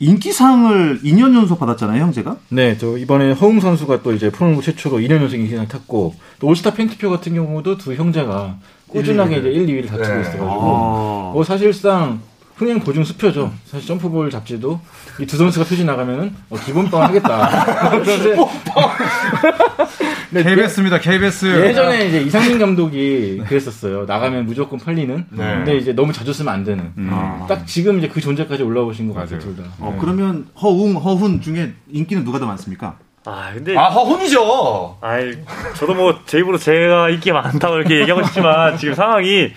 인기상을 0.01 1.01
2년 1.03 1.35
연속 1.35 1.59
받았잖아요, 1.59 2.01
형제가. 2.03 2.37
네, 2.51 2.79
저 2.79 2.97
이번에 2.97 3.33
허웅 3.33 3.61
선수가 3.61 4.03
또 4.03 4.13
이제 4.13 4.31
프로농구 4.31 4.63
최초로 4.63 4.99
2년 4.99 5.23
연속 5.23 5.37
인기상 5.37 5.67
탔고 5.67 6.15
또 6.39 6.47
올스타 6.47 6.73
팬투표 6.75 7.11
같은 7.11 7.35
경우도 7.35 7.79
두 7.79 7.95
형제가 7.95 8.59
꾸준하게 8.89 9.37
1, 9.37 9.41
이제 9.41 9.51
1, 9.51 9.67
2위를 9.67 9.89
다투고 9.89 10.09
네. 10.09 10.21
있어가지고 10.21 10.47
아. 10.47 11.31
뭐 11.35 11.45
사실상 11.45 12.21
흥행 12.59 12.81
보증 12.81 13.05
수표죠. 13.05 13.53
사실 13.67 13.87
점프볼 13.87 14.31
잡지도 14.31 14.81
이 15.21 15.27
두 15.27 15.37
선수가 15.37 15.67
표지 15.67 15.85
나가면은 15.85 16.35
어, 16.51 16.57
기본빵 16.57 17.03
하겠다. 17.03 17.91
그런데 18.03 18.35
KBS입니다. 20.43 20.99
KBS. 20.99 21.67
예전에 21.69 22.07
이제 22.09 22.21
이상민 22.21 22.59
감독이 22.59 23.41
그랬었어요. 23.47 24.05
나가면 24.07 24.47
무조건 24.47 24.79
팔리는. 24.79 25.27
네. 25.31 25.45
근데 25.57 25.77
이제 25.77 25.93
너무 25.93 26.13
자주 26.13 26.33
쓰면 26.33 26.53
안 26.53 26.65
되는. 26.65 26.93
음. 26.99 27.11
딱 27.49 27.67
지금 27.67 27.99
이제 27.99 28.09
그 28.09 28.21
존재까지 28.21 28.63
올라오신 28.63 29.09
것 29.09 29.15
같아요. 29.15 29.39
둘 29.39 29.57
다. 29.57 29.63
어, 29.79 29.97
그러면 30.01 30.47
허웅, 30.61 30.97
허훈 30.97 31.41
중에 31.41 31.73
인기는 31.91 32.25
누가 32.25 32.39
더 32.39 32.47
많습니까? 32.47 32.97
아 33.25 33.51
근데 33.53 33.77
아 33.77 33.89
허훈이죠. 33.89 34.99
아이 35.01 35.33
저도 35.77 35.95
뭐 35.95 36.15
제 36.27 36.39
입으로 36.39 36.57
제가 36.57 37.11
인기 37.11 37.33
많다고 37.33 37.77
이렇게 37.77 38.01
얘기하고 38.01 38.23
싶지만 38.25 38.77
지금 38.79 38.95
상황이 38.95 39.51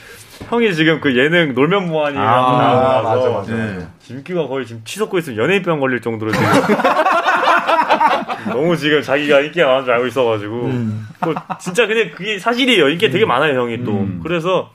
형이 0.49 0.73
지금 0.73 0.99
그 0.99 1.15
예능 1.17 1.53
놀면 1.53 1.89
뭐하니라고 1.89 2.27
아, 2.27 2.61
나와서 2.61 3.15
맞아 3.15 3.29
맞아. 3.29 3.55
네. 3.55 3.87
김기가 3.99 4.47
거의 4.47 4.65
지금 4.65 4.81
치솟고 4.83 5.17
있으면 5.19 5.39
연예인병 5.39 5.79
걸릴 5.79 6.01
정도로 6.01 6.31
지금 6.31 6.47
너무 8.51 8.75
지금 8.75 9.01
자기가 9.01 9.41
인기가 9.41 9.67
많은 9.67 9.85
줄 9.85 9.93
알고 9.93 10.07
있어가지고 10.07 10.71
또 11.23 11.33
진짜 11.59 11.87
근데 11.87 12.09
그게 12.09 12.39
사실이에요 12.39 12.89
인기 12.89 13.07
가 13.07 13.11
되게 13.11 13.25
많아요 13.25 13.59
형이 13.61 13.83
또 13.83 13.91
음. 13.91 14.19
그래서 14.23 14.71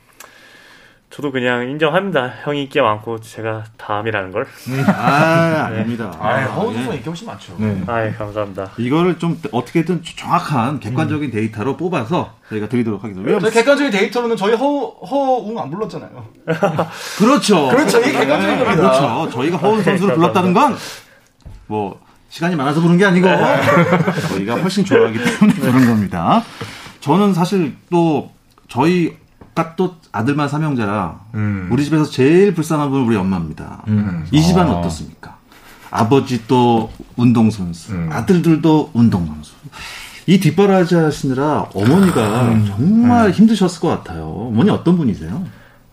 저도 1.08 1.30
그냥 1.32 1.68
인정합니다 1.70 2.32
형이 2.44 2.62
인기가 2.64 2.84
많고 2.84 3.20
제가 3.20 3.64
다음이라는 3.78 4.32
걸 4.32 4.46
아, 4.88 5.66
아닙니다. 5.70 6.12
아 6.20 6.40
허훈 6.44 6.74
예. 6.74 6.78
선수 6.78 6.92
인기 6.94 7.08
훨씬 7.08 7.26
많죠. 7.26 7.54
네. 7.58 7.80
아이 7.86 8.12
감사합니다 8.12 8.70
이거를 8.76 9.18
좀 9.18 9.40
어떻게든 9.52 10.02
정확한 10.02 10.80
객관적인 10.80 11.30
데이터로 11.30 11.76
뽑아서 11.76 12.34
저희가 12.48 12.68
드리도록 12.68 13.02
하겠습니다. 13.04 13.38
저희 13.40 13.50
객관적인 13.52 13.90
데이터로는 13.92 14.36
저희 14.36 14.54
허 14.54 14.88
허웅 14.90 15.58
안 15.58 15.70
불렀잖아요. 15.70 16.26
그렇죠. 17.18 17.68
그렇죠. 17.68 18.00
이게 18.00 18.12
객관적인 18.12 18.58
겁니다. 18.58 18.74
그렇죠. 18.82 19.30
저희가 19.30 19.56
허훈 19.58 19.82
선수를 19.82 20.14
불렀다는 20.16 20.52
건 20.52 20.76
뭐 21.68 22.00
시간이 22.28 22.54
많아서 22.54 22.80
부른 22.80 22.96
게 22.98 23.04
아니고 23.04 23.26
저희가 24.28 24.54
훨씬 24.56 24.84
좋아하기 24.84 25.18
때문에 25.18 25.54
부른 25.54 25.86
겁니다. 25.86 26.42
저는 27.00 27.34
사실 27.34 27.74
또 27.90 28.30
저희 28.68 29.16
가또 29.56 29.96
아들만 30.12 30.48
삼형제라 30.48 31.18
음. 31.34 31.68
우리 31.72 31.82
집에서 31.82 32.04
제일 32.04 32.54
불쌍한 32.54 32.90
분은 32.90 33.06
우리 33.06 33.16
엄마입니다. 33.16 33.82
이 34.30 34.42
집안 34.42 34.68
아. 34.68 34.72
어떻습니까? 34.74 35.38
아버지 35.90 36.46
또 36.46 36.92
운동선수, 37.16 37.92
음. 37.92 38.10
아들들도 38.12 38.90
운동선수. 38.92 39.54
이 40.26 40.38
뒷바라지 40.40 40.96
하시느라 40.96 41.70
어머니가 41.72 42.42
음. 42.42 42.66
정말 42.66 43.30
힘드셨을 43.30 43.80
것 43.80 43.88
같아요. 43.88 44.26
어머니 44.26 44.68
어떤 44.70 44.96
분이세요? 44.98 45.46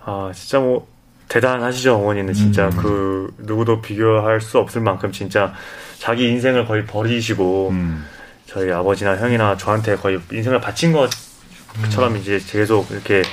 아 0.03 0.31
진짜 0.35 0.59
뭐 0.59 0.85
대단하시죠 1.29 1.95
어머니는 1.95 2.33
진짜 2.33 2.69
그 2.69 3.33
누구도 3.37 3.81
비교할 3.81 4.41
수 4.41 4.57
없을 4.57 4.81
만큼 4.81 5.11
진짜 5.13 5.53
자기 5.99 6.27
인생을 6.27 6.65
거의 6.65 6.85
버리시고 6.85 7.69
음. 7.71 8.03
저희 8.45 8.71
아버지나 8.71 9.15
형이나 9.17 9.55
저한테 9.55 9.95
거의 9.95 10.19
인생을 10.31 10.59
바친 10.59 10.91
것처럼 10.91 12.17
이제 12.17 12.41
계속 12.45 12.91
이렇게 12.91 13.23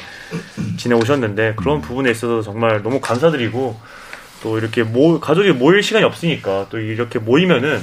지내오셨는데 0.77 1.55
그런 1.57 1.81
부분에 1.81 2.11
있어서 2.11 2.43
정말 2.43 2.83
너무 2.83 3.01
감사드리고 3.01 3.79
또 4.43 4.59
이렇게 4.59 4.83
모 4.83 5.21
가족이 5.21 5.53
모일 5.53 5.83
시간이 5.83 6.05
없으니까 6.05 6.67
또 6.71 6.79
이렇게 6.79 7.19
모이면은 7.19 7.81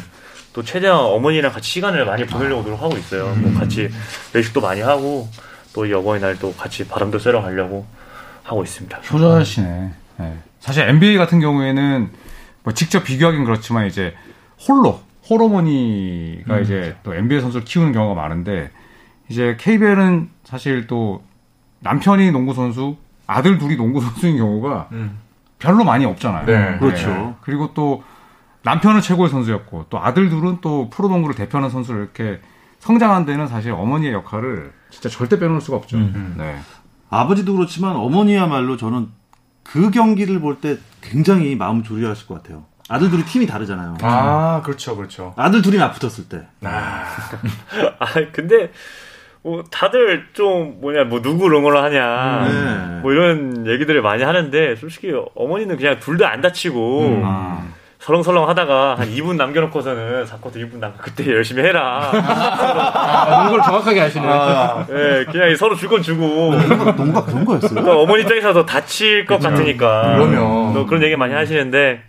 또 0.53 0.63
최대한 0.63 0.97
어머니랑 0.99 1.51
같이 1.51 1.69
시간을 1.71 2.05
많이 2.05 2.25
보내려고 2.25 2.63
노력하고 2.63 2.97
있어요. 2.97 3.33
뭐 3.35 3.53
같이 3.59 3.89
외식도 4.33 4.61
많이 4.61 4.81
하고 4.81 5.27
또 5.73 5.85
이 5.85 5.93
어버이날 5.93 6.39
또 6.39 6.51
같이 6.55 6.87
바람도 6.87 7.19
쐬러 7.19 7.41
가려고 7.43 7.85
하고 8.41 8.63
있습니다. 8.63 8.97
효자시네. 8.97 9.91
네. 10.17 10.37
사실 10.59 10.83
NBA 10.89 11.17
같은 11.17 11.39
경우에는 11.39 12.09
뭐 12.63 12.73
직접 12.73 13.03
비교하긴 13.03 13.45
그렇지만 13.45 13.85
이제 13.85 14.15
홀로 14.67 14.99
홀어머니가 15.29 16.59
이제 16.59 16.95
또 17.03 17.13
NBA 17.13 17.41
선수를 17.41 17.65
키우는 17.65 17.91
경우가 17.91 18.19
많은데 18.19 18.71
이제 19.29 19.55
KBL은 19.59 20.29
사실 20.45 20.87
또 20.87 21.21
남편이 21.79 22.31
농구 22.31 22.53
선수, 22.53 22.98
아들 23.27 23.57
둘이 23.57 23.75
농구 23.75 24.01
선수인 24.01 24.38
경우가 24.38 24.89
음. 24.93 25.19
별로 25.60 25.84
많이 25.84 26.05
없잖아요. 26.05 26.46
네. 26.46 26.77
그렇죠. 26.79 27.36
그리고 27.41 27.74
또 27.74 28.03
남편은 28.63 29.01
최고의 29.01 29.29
선수였고 29.29 29.86
또 29.89 30.00
아들 30.00 30.29
둘은 30.29 30.60
또 30.62 30.89
프로농구를 30.89 31.36
대표하는 31.36 31.69
선수를 31.69 32.01
이렇게 32.01 32.41
성장한 32.79 33.25
데는 33.25 33.48
사실 33.48 33.72
어머니의 33.72 34.13
역할을 34.13 34.72
진짜 34.89 35.10
절대 35.10 35.39
빼놓을 35.39 35.62
수가 35.62 35.77
없죠. 35.77 35.98
네. 35.98 36.60
아버지도 37.10 37.53
그렇지만 37.55 37.96
어머니야말로 37.96 38.77
저는 38.77 39.10
그 39.63 39.89
경기를 39.91 40.39
볼 40.39 40.60
때 40.62 40.77
굉장히 41.01 41.55
마음 41.55 41.84
졸여하실 41.84 42.27
것 42.27 42.41
같아요. 42.43 42.65
아들 42.89 43.10
둘이 43.10 43.24
팀이 43.25 43.48
다르잖아요. 43.48 43.98
아 44.01 44.62
그렇죠 44.63 44.96
그렇죠. 44.96 45.34
아들 45.38 45.62
둘이 45.62 45.77
맞붙었을 45.77 46.29
때. 46.29 46.48
아, 46.63 47.03
아 48.00 48.05
근데 48.31 48.72
뭐 49.47 49.63
다들 49.71 50.25
좀 50.33 50.75
뭐냐 50.81 51.05
뭐 51.05 51.21
누구 51.21 51.47
응원을 51.47 51.81
하냐. 51.83 52.47
네. 52.49 52.99
뭐 53.01 53.13
이런 53.13 53.65
얘기들을 53.65 54.01
많이 54.01 54.21
하는데 54.23 54.75
솔직히 54.75 55.13
어머니는 55.35 55.77
그냥 55.77 55.97
둘 56.01 56.17
다 56.17 56.27
안 56.27 56.41
다치고 56.41 57.21
아, 57.23 57.63
설렁설렁 57.99 58.49
하다가 58.49 58.95
한 58.97 59.07
2분 59.09 59.37
남겨놓고서는 59.37 60.25
4쿼터 60.25 60.55
2분 60.57 60.79
남겨 60.79 60.97
그때 61.01 61.25
열심히 61.31 61.63
해라. 61.63 62.09
아, 62.13 63.37
농구를 63.43 63.63
정확하게 63.63 63.99
하시네. 64.01 64.27
예 64.89 65.25
그냥 65.31 65.55
서로 65.55 65.75
줄 65.77 65.87
건 65.87 66.01
주고. 66.01 66.25
농구가, 66.53 66.91
농구가 66.91 67.25
그런 67.25 67.45
거였어요? 67.45 67.69
그러니까 67.69 67.97
어머니 67.97 68.23
입장에서 68.23 68.51
더 68.51 68.65
다칠 68.65 69.25
것 69.25 69.39
같으니까. 69.39 70.15
그러면. 70.17 70.73
또 70.73 70.85
그런 70.85 71.01
얘기 71.03 71.15
많이 71.15 71.33
하시는데 71.33 72.01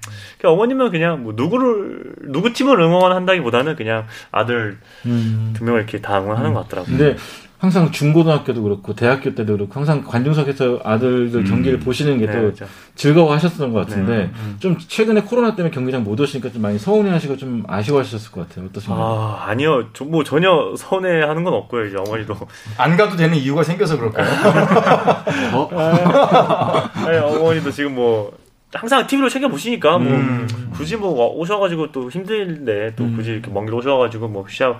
어머님은 0.47 0.91
그냥 0.91 1.23
뭐 1.23 1.33
누구를 1.35 2.15
누구 2.29 2.53
팀을 2.53 2.81
응원한다기보다는 2.81 3.77
그냥 3.77 4.07
아들 4.31 4.79
음. 5.07 5.53
두 5.57 5.65
명을 5.65 5.81
이렇게 5.81 6.01
다 6.01 6.21
응원하는 6.21 6.55
것 6.55 6.63
같더라고요. 6.65 6.97
근데 6.97 7.17
항상 7.59 7.91
중고등학교도 7.91 8.63
그렇고 8.63 8.95
대학교 8.95 9.35
때도 9.35 9.55
그렇고 9.55 9.73
항상 9.75 10.05
관중석에서 10.05 10.81
아들들 10.85 11.43
경기를 11.43 11.81
보시는 11.81 12.19
게또 12.19 12.33
네, 12.33 12.41
그렇죠. 12.41 12.67
즐거워하셨던 12.95 13.73
것 13.73 13.81
같은데 13.81 14.17
네, 14.17 14.31
좀 14.61 14.79
최근에 14.79 15.23
코로나 15.23 15.57
때문에 15.57 15.75
경기장 15.75 16.05
못 16.05 16.21
오시니까 16.21 16.53
좀 16.53 16.63
많이 16.63 16.79
서운해하시고 16.79 17.37
좀 17.37 17.65
아쉬워하셨을 17.67 18.31
것 18.31 18.49
같아요. 18.49 18.67
어떠신가요? 18.67 19.05
아 19.05 19.47
아니요, 19.49 19.87
저, 19.93 20.05
뭐 20.05 20.23
전혀 20.23 20.75
서운해하는 20.77 21.43
건 21.43 21.53
없고요. 21.55 21.87
이제 21.87 21.97
어머니도 21.97 22.37
안 22.79 22.97
가도 22.97 23.17
되는 23.17 23.37
이유가 23.37 23.65
생겨서 23.65 23.97
그럴까요? 23.99 24.29
아니, 26.95 27.19
어머니도 27.19 27.73
지금 27.73 27.97
뭐 27.97 28.33
항상 28.75 29.07
TV로 29.07 29.29
챙겨 29.29 29.49
보시니까 29.49 29.99
뭐 29.99 30.13
음. 30.13 30.47
굳이 30.75 30.97
뭐 30.97 31.11
와- 31.19 31.27
오셔가지고 31.29 31.91
또 31.93 32.11
힘들데 32.11 32.95
또 32.97 33.11
굳이 33.13 33.31
이렇게 33.33 33.51
먼길 33.51 33.75
오셔가지고 33.75 34.29
뭐 34.29 34.45
시합 34.49 34.79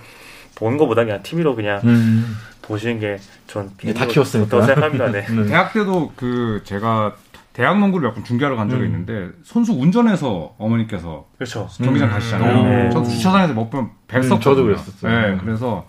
보는 0.57 0.77
것보다 0.77 1.05
그냥 1.05 1.23
TV로 1.23 1.55
그냥 1.55 1.81
음. 1.85 2.37
보시는 2.63 3.01
게전 3.01 3.71
네, 3.83 3.95
다 3.95 4.07
키웠으니까. 4.07 4.61
생각합니다. 4.63 5.07
네. 5.13 5.25
네. 5.27 5.45
대학 5.47 5.73
때도 5.73 6.13
그 6.17 6.61
제가 6.65 7.15
대학 7.55 7.79
농구를 7.81 8.09
몇 8.09 8.15
번 8.15 8.25
중계하러 8.25 8.57
간 8.57 8.69
적이 8.69 8.85
있는데 8.85 9.31
선수 9.43 9.73
운전해서 9.73 10.55
어머니께서 10.59 11.27
그렇죠. 11.39 11.69
경기장 11.83 12.11
가시잖아요. 12.11 12.63
네. 12.65 12.91
저도 12.91 13.09
주차장에서 13.09 13.55
몇번 13.55 13.91
뵀었거든요. 14.07 14.33
음, 14.37 14.41
저도 14.41 14.63
그랬었어요. 14.65 15.21
네, 15.21 15.29
음. 15.31 15.39
그래서 15.43 15.87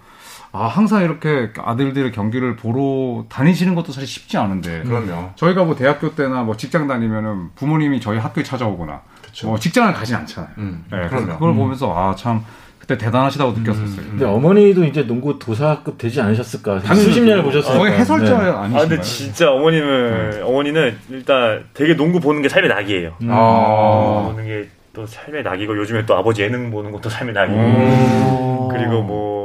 아 0.51 0.65
항상 0.65 1.03
이렇게 1.03 1.51
아들들의 1.57 2.11
경기를 2.11 2.55
보러 2.55 3.23
다니시는 3.29 3.75
것도 3.75 3.91
사실 3.91 4.07
쉽지 4.07 4.37
않은데 4.37 4.81
그럼요. 4.83 5.29
저희가 5.35 5.63
뭐 5.63 5.75
대학교 5.75 6.15
때나 6.15 6.41
뭐 6.43 6.57
직장 6.57 6.87
다니면은 6.87 7.49
부모님이 7.55 8.01
저희 8.01 8.17
학교에 8.17 8.43
찾아오거나 8.43 9.01
뭐 9.43 9.59
직장을 9.59 9.93
가진 9.93 10.15
않잖아요. 10.15 10.51
음, 10.57 10.83
네, 10.91 11.07
그래서. 11.07 11.27
그걸 11.33 11.53
보면서 11.53 11.93
아 11.95 12.15
참 12.15 12.43
그때 12.79 12.97
대단하시다고 12.97 13.51
느꼈었어요. 13.59 14.09
근데 14.09 14.25
어머니도 14.25 14.83
이제 14.85 15.05
농구 15.05 15.37
도사급 15.37 15.99
되지 15.99 16.19
않으셨을까? 16.21 16.79
수십 16.95 17.21
년을 17.21 17.43
보셨으니까. 17.43 17.77
거의 17.77 17.93
해설자 17.93 18.25
네. 18.41 18.49
아니신가요? 18.49 18.75
아 18.75 18.87
근데 18.87 19.01
진짜 19.03 19.51
어머님은 19.51 20.41
어머니는 20.43 20.97
일단 21.11 21.65
되게 21.75 21.95
농구 21.95 22.19
보는 22.19 22.41
게 22.41 22.49
삶의 22.49 22.69
낙이에요. 22.69 23.13
음. 23.21 23.27
아. 23.31 24.29
보는 24.31 24.45
게 24.47 24.69
또 24.91 25.05
삶의 25.05 25.43
낙이고 25.43 25.77
요즘에 25.77 26.05
또 26.07 26.15
아버지 26.17 26.41
예능 26.41 26.71
보는 26.71 26.91
것도 26.91 27.09
삶의 27.09 27.33
낙이고 27.35 27.57
음. 27.59 28.67
그리고 28.71 29.03
뭐 29.03 29.38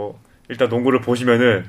일단 0.49 0.69
농구를 0.69 1.01
보시면은 1.01 1.65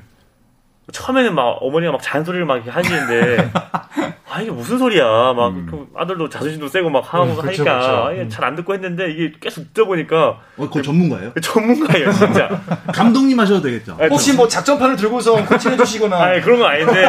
처음에는 0.92 1.34
막 1.34 1.58
어머니가 1.60 1.92
막 1.92 2.00
잔소리를 2.02 2.46
막 2.46 2.56
이렇게 2.56 2.70
하시는데 2.70 3.50
아 4.30 4.40
이게 4.40 4.50
무슨 4.50 4.78
소리야? 4.78 5.04
막 5.04 5.48
음. 5.48 5.66
그 5.68 5.88
아들도 5.96 6.28
자존심도 6.28 6.68
세고 6.68 6.90
막 6.90 7.02
하고 7.12 7.24
음, 7.24 7.36
그쵸, 7.36 7.46
하니까 7.64 8.10
그쵸. 8.10 8.28
잘안 8.28 8.54
듣고 8.54 8.74
했는데 8.74 9.10
이게 9.10 9.32
계속 9.40 9.62
듣다 9.72 9.84
보니까 9.86 10.38
어, 10.56 10.68
그 10.70 10.82
전문가예요? 10.82 11.32
전문가예요 11.42 12.12
진짜. 12.12 12.48
감독님 12.92 13.40
하셔도 13.40 13.62
되겠죠. 13.62 13.96
아니, 13.98 14.10
혹시 14.10 14.34
뭐 14.34 14.46
작전판을 14.46 14.96
들고서 14.96 15.44
코칭해 15.44 15.76
주시거나. 15.78 16.22
아니 16.22 16.40
그런 16.42 16.58
건 16.60 16.70
아닌데. 16.70 17.08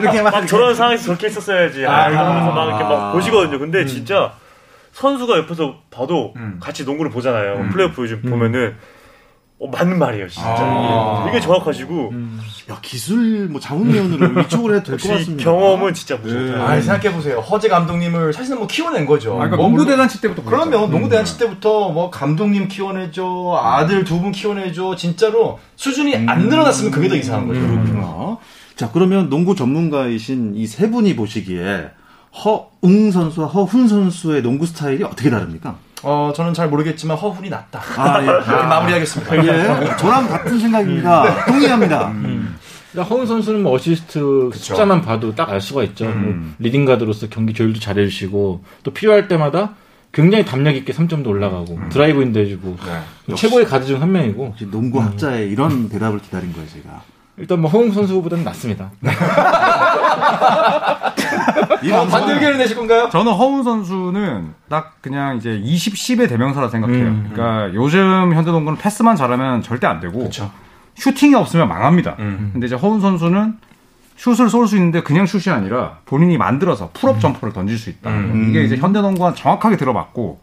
이렇게 0.00 0.20
막 0.22 0.32
막 0.34 0.46
저런 0.46 0.74
상황에서 0.74 1.04
저렇게 1.04 1.26
했었어야지. 1.28 1.86
아, 1.86 2.10
이러면서 2.10 2.52
막 2.52 2.66
이렇게 2.68 2.84
막 2.84 3.12
보시거든요. 3.12 3.58
근데 3.58 3.86
진짜 3.86 4.32
선수가 4.92 5.38
옆에서 5.38 5.76
봐도 5.90 6.34
음. 6.36 6.58
같이 6.60 6.84
농구를 6.84 7.10
보잖아요. 7.12 7.54
음. 7.60 7.68
플레이오프 7.70 8.02
요즘 8.02 8.22
보면은 8.22 8.76
어, 9.58 9.68
맞는 9.68 9.98
말이에요, 9.98 10.28
진짜. 10.28 10.48
아. 10.50 11.24
되게 11.26 11.40
정확하시고 11.40 12.12
야, 12.70 12.78
기술 12.82 13.48
뭐 13.48 13.58
자문위원으로 13.60 14.42
이쪽으로 14.42 14.74
해도 14.76 14.84
될 14.84 14.98
것 14.98 15.08
같습니다. 15.16 15.44
경험은 15.44 15.94
진짜 15.94 16.16
무섭다. 16.16 16.62
아, 16.62 16.78
생각해 16.80 17.14
보세요. 17.14 17.38
허재 17.38 17.68
감독님을 17.68 18.34
사실은 18.34 18.58
뭐 18.58 18.66
키워낸 18.66 19.06
거죠. 19.06 19.32
아, 19.32 19.48
그러니까 19.48 19.56
뭐 19.56 19.66
농구 19.66 19.78
물론- 19.82 19.92
대잔치 19.96 20.20
때부터. 20.20 20.42
그러면 20.44 20.90
농구 20.90 21.08
대잔치 21.08 21.38
때부터 21.38 21.88
뭐 21.90 22.10
감독님 22.10 22.68
키워내줘, 22.68 23.60
아들 23.62 24.04
두 24.04 24.20
분 24.20 24.32
키워내줘, 24.32 24.94
진짜로 24.96 25.58
수준이 25.76 26.14
안 26.28 26.48
늘어났으면 26.48 26.90
그게 26.90 27.08
더 27.08 27.16
이상한 27.16 27.46
거죠. 27.48 27.60
그렇구나. 27.60 28.36
자, 28.76 28.90
그러면 28.92 29.30
농구 29.30 29.54
전문가이신 29.54 30.54
이 30.56 30.66
세 30.66 30.90
분이 30.90 31.16
보시기에 31.16 31.90
허웅 32.44 33.10
선수와 33.10 33.46
허훈 33.46 33.88
선수의 33.88 34.42
농구 34.42 34.66
스타일이 34.66 35.02
어떻게 35.02 35.30
다릅니까? 35.30 35.76
어, 36.02 36.32
저는 36.34 36.54
잘 36.54 36.68
모르겠지만 36.68 37.16
허훈이 37.16 37.48
낫다. 37.48 37.80
아, 37.96 38.20
예. 38.20 38.24
이렇게 38.26 38.50
마무리하겠습니다. 38.50 39.46
예. 39.46 39.96
저랑 39.96 40.28
같은 40.28 40.58
생각입니다. 40.58 41.44
동의합니다. 41.46 42.12
그러니까 42.92 43.14
허훈 43.14 43.26
선수는 43.26 43.62
뭐 43.62 43.72
어시스트 43.74 44.50
숫자만 44.54 45.02
봐도 45.02 45.34
딱 45.34 45.50
알 45.50 45.60
수가 45.60 45.82
있죠. 45.84 46.04
뭐 46.06 46.34
leading 46.58 46.84
가드로서 46.84 47.28
경기 47.28 47.52
조율도 47.52 47.80
잘해주시고 47.80 48.64
또 48.84 48.90
필요할 48.92 49.28
때마다 49.28 49.74
굉장히 50.12 50.44
담력 50.46 50.76
있게 50.76 50.92
3점도 50.94 51.26
올라가고 51.26 51.78
드라이브인도 51.90 52.40
해주고 52.40 52.76
네. 53.26 53.34
최고의 53.34 53.66
가드 53.66 53.84
중 53.86 54.00
한 54.00 54.12
명이고 54.12 54.54
농구 54.70 55.00
학자의 55.02 55.50
이런 55.50 55.88
대답을 55.90 56.20
기다린 56.20 56.52
거예요, 56.54 56.66
제가. 56.68 57.02
일단 57.38 57.60
뭐 57.60 57.70
허웅 57.70 57.92
선수보다는 57.92 58.44
낫습니다. 58.44 58.90
이 61.82 61.92
어, 61.92 61.96
방송은 61.98 62.08
반대 62.08 62.32
의견을 62.34 62.58
내실 62.58 62.76
건가요? 62.76 63.08
저는 63.10 63.32
허훈 63.32 63.62
선수는 63.62 64.54
딱 64.68 64.96
그냥 65.02 65.36
이제 65.36 65.60
20, 65.62 65.94
10의 65.94 66.28
대명사라 66.28 66.68
생각해요. 66.68 67.06
음, 67.06 67.30
그러니까 67.32 67.74
요즘 67.74 68.32
현대농구는 68.34 68.78
패스만 68.78 69.16
잘하면 69.16 69.62
절대 69.62 69.86
안 69.86 70.00
되고 70.00 70.18
그렇죠. 70.18 70.50
슈팅이 70.94 71.34
없으면 71.34 71.68
망합니다. 71.68 72.16
음. 72.20 72.50
근데 72.54 72.66
이제 72.66 72.74
허훈 72.74 73.00
선수는 73.00 73.58
슛을 74.16 74.48
쏠 74.48 74.66
수 74.66 74.76
있는데 74.76 75.02
그냥 75.02 75.26
슛이 75.26 75.54
아니라 75.54 75.98
본인이 76.06 76.38
만들어서 76.38 76.88
pull-up 76.94 77.20
jumper를 77.20 77.52
던질 77.52 77.76
수 77.76 77.90
있다. 77.90 78.08
음. 78.10 78.46
이게 78.48 78.64
이제 78.64 78.76
현대농구와 78.76 79.34
정확하게 79.34 79.76
들어맞고 79.76 80.40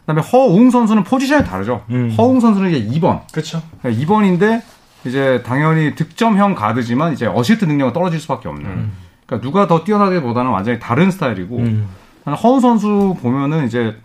그다음에 0.00 0.20
허웅 0.22 0.70
선수는 0.70 1.04
포지션이 1.04 1.44
다르죠. 1.44 1.84
음. 1.90 2.12
허웅 2.18 2.40
선수는 2.40 2.72
이제 2.74 2.98
2번. 2.98 3.20
그렇죠. 3.30 3.62
2번인데 3.84 4.60
이제 5.04 5.42
당연히 5.44 5.94
득점형 5.94 6.54
가드지만 6.54 7.12
이제 7.12 7.26
어시스트 7.26 7.64
능력은 7.64 7.92
떨어질 7.92 8.20
수밖에 8.20 8.48
없는. 8.48 8.64
음. 8.70 8.92
그러니까 9.26 9.46
누가 9.46 9.66
더 9.66 9.84
뛰어나기보다는 9.84 10.50
완전히 10.50 10.78
다른 10.78 11.10
스타일이고 11.10 11.58
음. 11.58 11.88
허훈 12.26 12.60
선수 12.60 13.16
보면은 13.20 13.66
이제 13.66 13.96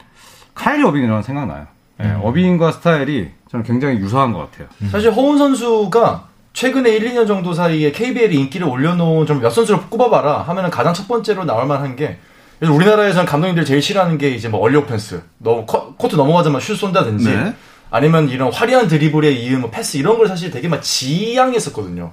카일리 0.55 0.83
어빙이라는 0.83 1.21
생각나요. 1.21 1.67
예, 2.03 2.15
어빙과 2.21 2.71
스타일이 2.71 3.29
저는 3.49 3.63
굉장히 3.65 3.97
유사한 3.97 4.31
것 4.33 4.49
같아요. 4.51 4.67
사실 4.91 5.11
허훈 5.11 5.37
선수가 5.37 6.27
최근에 6.53 6.89
1, 6.95 7.13
2년 7.13 7.27
정도 7.27 7.53
사이에 7.53 7.91
KBL이 7.91 8.35
인기를 8.39 8.67
올려놓은 8.67 9.25
좀 9.27 9.39
몇 9.39 9.49
선수를 9.51 9.81
꼽아봐라 9.89 10.41
하면은 10.43 10.69
가장 10.71 10.93
첫 10.93 11.07
번째로 11.07 11.45
나올 11.45 11.67
만한 11.67 11.95
게 11.95 12.17
그래서 12.59 12.73
우리나라에서는 12.73 13.25
감독님들 13.27 13.65
제일 13.65 13.81
싫어하는 13.81 14.17
게 14.17 14.29
이제 14.31 14.49
뭐 14.49 14.59
early 14.61 14.75
offense 14.77 15.21
너무 15.37 15.65
커- 15.67 15.93
코트 15.95 16.15
넘어가자마자 16.15 16.65
슛 16.65 16.75
쏜다든지 16.75 17.25
네. 17.29 17.53
아니면 17.89 18.29
이런 18.29 18.51
화려한 18.51 18.87
드리블에 18.87 19.31
이은 19.31 19.61
뭐 19.61 19.69
패스 19.69 19.97
이런 19.97 20.17
걸 20.17 20.27
사실 20.27 20.51
되게 20.51 20.67
막 20.67 20.81
지양했었거든요. 20.81 22.11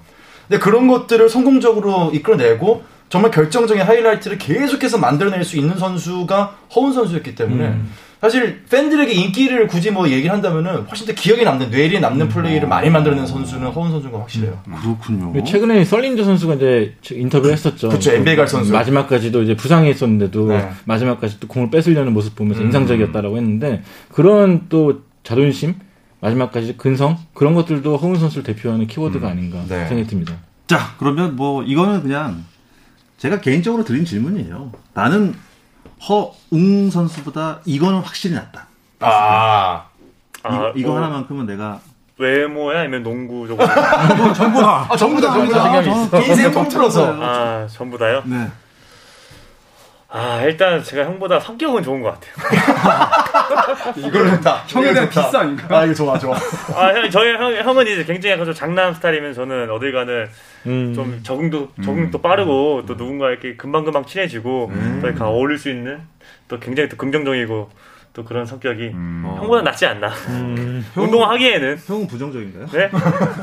근데 0.48 0.58
그런 0.60 0.88
것들을 0.88 1.28
성공적으로 1.28 2.10
이끌어내고 2.12 2.82
정말 3.08 3.30
결정적인 3.30 3.82
하이라이트를 3.82 4.38
계속해서 4.38 4.98
만들어낼 4.98 5.44
수 5.44 5.56
있는 5.56 5.76
선수가 5.76 6.56
허훈 6.74 6.92
선수였기 6.92 7.34
때문에 7.34 7.76
사실 8.20 8.64
팬들에게 8.70 9.12
인기를 9.12 9.66
굳이 9.68 9.90
뭐 9.90 10.08
얘기를 10.08 10.32
한다면은 10.32 10.84
훨씬 10.84 11.06
더 11.06 11.12
기억에 11.12 11.44
남는 11.44 11.70
뇌리에 11.70 12.00
남는 12.00 12.28
플레이를 12.28 12.66
많이 12.66 12.88
만들어낸 12.88 13.26
선수는 13.26 13.68
허훈 13.68 13.90
선수인 13.90 14.12
건 14.12 14.22
확실해요. 14.22 14.58
그렇군요. 14.82 15.30
그리고 15.32 15.46
최근에 15.46 15.84
설린저 15.84 16.24
선수가 16.24 16.54
이제 16.54 16.94
인터뷰를 17.10 17.52
했었죠. 17.52 17.90
그쵸, 17.90 18.12
NBA 18.12 18.36
갈 18.36 18.48
선수. 18.48 18.72
마지막까지도 18.72 19.42
이제 19.42 19.54
부상해 19.54 19.90
있었는데도 19.90 20.48
네. 20.48 20.70
마지막까지 20.86 21.38
또 21.38 21.48
공을 21.48 21.70
뺏으려는 21.70 22.14
모습 22.14 22.34
보면서 22.34 22.62
인상적이었다라고 22.62 23.36
했는데 23.36 23.82
그런 24.10 24.62
또 24.70 25.02
자존심 25.24 25.74
마지막까지 26.20 26.76
근성 26.76 27.18
그런 27.34 27.54
것들도 27.54 27.96
허훈 27.96 28.18
선수를 28.18 28.44
대표하는 28.44 28.87
키워드가 28.87 29.28
아닌가 29.28 29.58
네. 29.68 29.87
생각이 29.88 30.06
듭니다. 30.06 30.34
자, 30.66 30.94
그러면 30.98 31.37
뭐 31.37 31.62
이거는 31.62 32.02
그냥 32.02 32.44
제가 33.18 33.40
개인적으로 33.40 33.84
드린 33.84 34.04
질문이에요. 34.04 34.72
나는 34.94 35.34
허웅 36.08 36.90
선수보다 36.90 37.60
이거는 37.64 38.00
확실히 38.00 38.37
낫다. 38.37 38.66
아, 39.00 39.87
아, 40.42 40.54
이거, 40.54 40.72
이거 40.76 40.88
뭐 40.90 40.98
하나만큼은 40.98 41.46
내가 41.46 41.80
외모야 42.18 42.80
아니면 42.80 43.02
농구적으로? 43.02 43.66
전부 44.34 44.60
다. 44.60 44.87
아 44.88 44.96
전부 44.96 45.20
다 45.20 45.32
전부 45.32 45.52
다 45.52 45.72
아. 45.72 46.20
인생 46.20 46.50
통틀어서. 46.52 47.16
아 47.20 47.66
전부 47.66 47.98
다요? 47.98 48.22
네. 48.24 48.48
아 50.16 50.40
일단 50.42 50.81
제가 50.81 51.07
형보다 51.07 51.40
성격은 51.40 51.83
좋은 51.83 52.00
것 52.00 52.14
같아요. 52.14 53.96
이걸 53.96 54.31
좋다. 54.31 54.62
형에 54.68 54.92
대한 54.92 55.11
디스 55.11 55.37
아닌가? 55.37 55.77
아 55.77 55.85
이거 55.85 55.92
좋아 55.92 56.16
좋아. 56.16 56.37
아 56.72 56.94
형, 56.94 57.11
저희 57.11 57.33
형, 57.33 57.53
형은 57.53 57.85
이제 57.88 58.05
굉장히 58.05 58.35
약간 58.35 58.44
좀 58.44 58.55
장남 58.55 58.94
스타일이면 58.94 59.35
저는 59.35 59.70
어딜 59.70 59.90
가는 59.90 60.29
음. 60.66 60.94
좀 60.94 61.20
적응도 61.24 61.72
적응도 61.83 62.22
빠르고 62.22 62.85
또 62.87 62.96
누군가 62.96 63.29
이렇게 63.29 63.57
금방 63.57 63.83
금방 63.83 64.07
친해지고 64.07 64.70
또 65.00 65.07
이렇게 65.09 65.20
어울릴 65.24 65.59
수 65.59 65.68
있는 65.68 66.00
또 66.46 66.61
굉장히 66.61 66.88
또 66.88 66.96
긍정적이고 66.96 67.70
또 68.14 68.24
그런 68.24 68.46
성격이 68.46 68.92
형보다 68.92 69.62
낫지 69.62 69.85
않나. 69.87 70.12
운동하기에는 70.96 71.81
형은 71.85 72.07
부정적인가요? 72.07 72.66
네. 72.68 72.88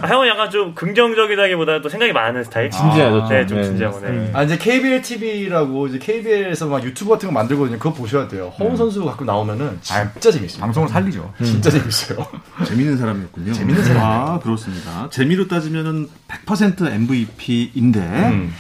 아, 0.02 0.08
형은 0.08 0.30
약간 0.30 0.50
좀 0.50 0.74
긍정적이다기보다 0.74 1.82
또 1.82 1.90
생각이 1.90 2.14
많은 2.14 2.46
스타일. 2.46 2.70
진지하죠. 2.72 3.28
네, 3.28 3.46
좀 3.46 3.58
네. 3.58 3.64
진지하고 3.66 4.00
네. 4.00 4.32
아 4.34 4.44
이제 4.44 4.58
KBL 4.58 5.02
TV라고 5.02 5.88
이제 5.88 6.00
KBL에서 6.00 6.68
막 6.68 6.82
유튜브 6.86 7.12
같은 7.12 7.28
거 7.28 7.34
만들거든요. 7.34 7.78
그거 7.80 7.94
보셔야 7.94 8.30
돼요. 8.30 8.54
허훈 8.58 8.78
선수 8.78 9.04
가끔 9.04 9.26
나오면은 9.26 9.78
진짜 9.82 10.32
재밌어요. 10.32 10.62
방송을 10.62 10.88
살리죠. 10.88 11.34
진짜 11.44 11.70
재밌어요. 11.70 12.26
재밌는 12.66 12.98
사람이었군요. 12.98 13.52
재밌는 13.52 13.84
사람이에요. 13.84 14.06
아, 14.08 14.40
그렇습니다. 14.40 15.10
재미로 15.10 15.50
따지면은 15.50 16.08
100% 16.30 16.90
MVP인데, 16.90 18.00
음. 18.00 18.54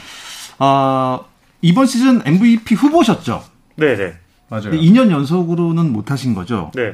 아, 0.59 1.21
이번 1.61 1.85
시즌 1.85 2.21
MVP 2.25 2.75
후보셨죠? 2.75 3.43
네, 3.77 3.95
네. 3.95 4.20
맞아요. 4.51 4.71
근데 4.71 4.77
2년 4.79 5.09
연속으로는 5.11 5.93
못 5.93 6.11
하신 6.11 6.35
거죠? 6.35 6.71
네. 6.75 6.93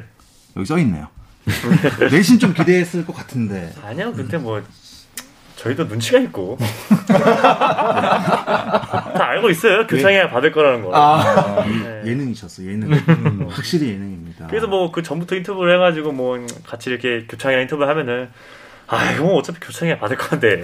여기 0.55 0.65
써 0.65 0.77
있네요. 0.77 1.07
내신 2.11 2.37
좀 2.37 2.53
기대했을 2.53 3.03
것 3.05 3.15
같은데. 3.15 3.73
아니요, 3.83 4.13
근데 4.13 4.37
뭐 4.37 4.61
저희도 5.55 5.85
눈치가 5.85 6.19
있고 6.19 6.57
다 7.07 8.27
알고 9.17 9.49
있어요. 9.49 9.87
교창해야 9.87 10.29
받을 10.29 10.51
거라는 10.51 10.83
거. 10.83 10.91
아, 10.93 11.65
네. 11.65 12.03
예능이셨어, 12.05 12.63
예능. 12.63 12.91
음, 12.93 13.47
확실히 13.49 13.87
예능입니다. 13.89 14.45
그래서 14.47 14.67
뭐 14.67 14.91
그 14.91 15.01
전부터 15.01 15.35
인터뷰를 15.35 15.73
해가지고 15.75 16.11
뭐 16.11 16.37
같이 16.65 16.91
이렇게 16.91 17.25
교창이랑 17.27 17.63
인터뷰 17.63 17.83
하면은 17.85 18.29
아 18.87 19.11
이거 19.11 19.23
뭐 19.23 19.35
어차피 19.39 19.59
교창해야 19.59 19.97
받을 19.99 20.17
건데 20.17 20.63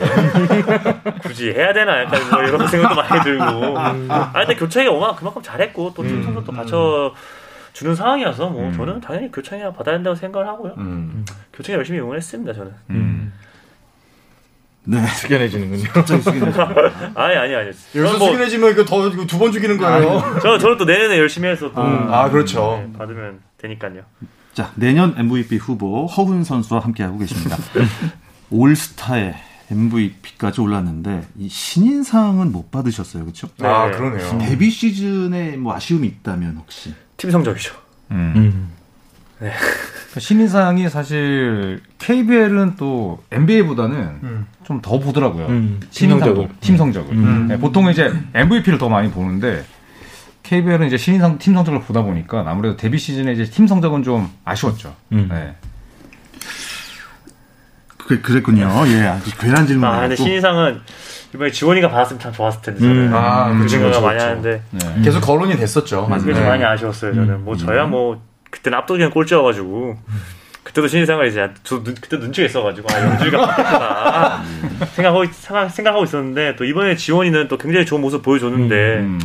굳이 1.24 1.52
해야 1.52 1.74
되나 1.74 2.04
약간 2.04 2.30
뭐 2.30 2.42
이런 2.44 2.68
생각도 2.68 2.96
많이 2.96 3.22
들고 3.24 3.78
아 3.78 4.32
근데 4.34 4.56
교창이가 4.56 4.94
워낙 4.94 5.16
그만큼 5.16 5.42
잘했고 5.42 5.94
또팀 5.94 6.24
성적도 6.24 6.52
받쳐 6.52 7.14
주는 7.74 7.96
상황이어서 7.96 8.50
뭐 8.50 8.72
저는 8.72 9.02
당연히 9.02 9.32
교창이가 9.32 9.74
받아야 9.74 9.96
된다고 9.96 10.16
생각을 10.16 10.48
하고요 10.48 10.74
음. 10.78 11.26
교창이 11.54 11.76
열심히 11.78 12.00
응원했습니다 12.00 12.54
저는 12.54 12.74
네. 14.86 15.06
숙연해지는군요. 15.08 15.90
갑자기 15.94 16.22
숙이네요. 16.22 16.52
아니 17.16 17.36
아니 17.36 17.56
아니 17.56 17.68
여기서 17.96 18.18
뭐 18.18 18.28
숙연해지면 18.28 18.72
이거 18.72 18.84
더두 18.84 19.40
번 19.40 19.52
죽이는 19.52 19.78
거예요. 19.78 20.40
저 20.42 20.58
저는 20.58 20.78
또 20.78 20.84
내년에 20.84 21.18
열심히 21.18 21.48
해서 21.48 21.72
또 21.72 21.82
아 21.82 22.30
그렇죠. 22.30 22.84
네, 22.86 22.98
받으면 22.98 23.40
되니까요. 23.60 24.02
자, 24.54 24.72
내년 24.76 25.16
MVP 25.18 25.58
후보 25.58 26.06
허훈 26.06 26.44
선수와 26.44 26.82
함께하고 26.82 27.18
계십니다. 27.18 27.58
올스타에 28.52 29.36
MVP까지 29.72 30.62
올랐는데 30.62 31.26
이 31.38 31.50
신인상은 31.50 32.52
못 32.52 32.70
받으셨어요, 32.70 33.24
그렇죠? 33.24 33.48
네. 33.58 33.68
아 33.68 33.90
그러네요. 33.90 34.38
데뷔 34.38 34.70
시즌에 34.70 35.58
뭐 35.58 35.74
아쉬움이 35.76 36.08
있다면 36.08 36.58
혹시? 36.58 36.94
팀 37.18 37.32
성적이죠. 37.32 37.74
음. 38.12 38.70
그러니까 39.40 40.20
신인상이 40.20 40.90
사실 40.90 41.82
KBL은 41.98 42.76
또 42.78 43.24
NBA보다는 43.32 43.98
음. 43.98 44.46
좀더 44.64 45.00
보더라고요. 45.00 45.48
음, 45.48 45.80
신인상도. 45.90 46.50
팀 46.60 46.78
성적을. 46.78 47.14
음. 47.14 47.48
네, 47.48 47.58
보통 47.58 47.90
이제 47.90 48.14
MVP를 48.36 48.78
더 48.78 48.90
많이 48.90 49.10
보는데 49.10 49.66
KBL은 50.44 50.88
이제 50.88 50.98
신인상 50.98 51.38
팀 51.38 51.54
성적을 51.56 51.82
보다 51.82 52.02
보니까 52.02 52.44
아무래도 52.46 52.78
데뷔 52.78 52.98
시즌에 52.98 53.32
이제 53.34 53.46
팀 53.46 53.66
성적은 53.68 54.04
좀 54.04 54.30
아쉬웠죠. 54.46 54.96
음. 55.14 55.30
네. 55.32 55.56
그, 57.98 58.22
그랬군요. 58.22 58.70
예, 58.88 59.04
아주 59.08 59.36
괴란 59.38 59.66
질문. 59.66 59.88
아 59.88 60.02
근데 60.02 60.16
신인상은 60.16 60.82
이번에 61.34 61.50
지원이가 61.50 61.90
받았으면 61.90 62.20
참 62.20 62.32
좋았을 62.34 62.62
텐데 62.62 62.84
음. 62.84 62.94
저는 62.94 63.14
아, 63.14 63.48
그 63.48 63.54
그렇죠, 63.56 63.70
생각을 63.70 63.92
그렇죠, 63.92 64.06
많이 64.06 64.20
그렇죠. 64.20 64.30
하는데 64.30 64.62
네. 64.72 65.02
계속 65.02 65.22
거론이 65.22 65.56
됐었죠. 65.56 66.08
그게 66.08 66.34
좀 66.34 66.44
네. 66.44 66.48
많이 66.50 66.64
아쉬웠어요 66.64 67.16
저는 67.16 67.46
뭐 67.46 67.56
저야 67.56 67.86
뭐 67.86 68.22
그때는 68.52 68.78
압도적인 68.80 69.10
꼴찌여가지고 69.10 69.98
그때도 70.64 70.88
신인생활 70.88 71.28
이제 71.28 71.50
저 71.64 71.84
눈, 71.84 71.96
그때 71.96 72.18
눈치가 72.18 72.46
있어가지고 72.46 72.88
아 72.92 73.18
바뀌었구나 73.18 74.44
생각하고 74.94 75.26
생각, 75.32 75.70
생각하고 75.70 76.04
있었는데 76.04 76.56
또 76.56 76.66
이번에 76.66 76.96
지원이는 76.96 77.48
또 77.48 77.58
굉장히 77.58 77.86
좋은 77.86 78.02
모습 78.02 78.22
보여줬는데 78.22 78.76
음. 79.00 79.20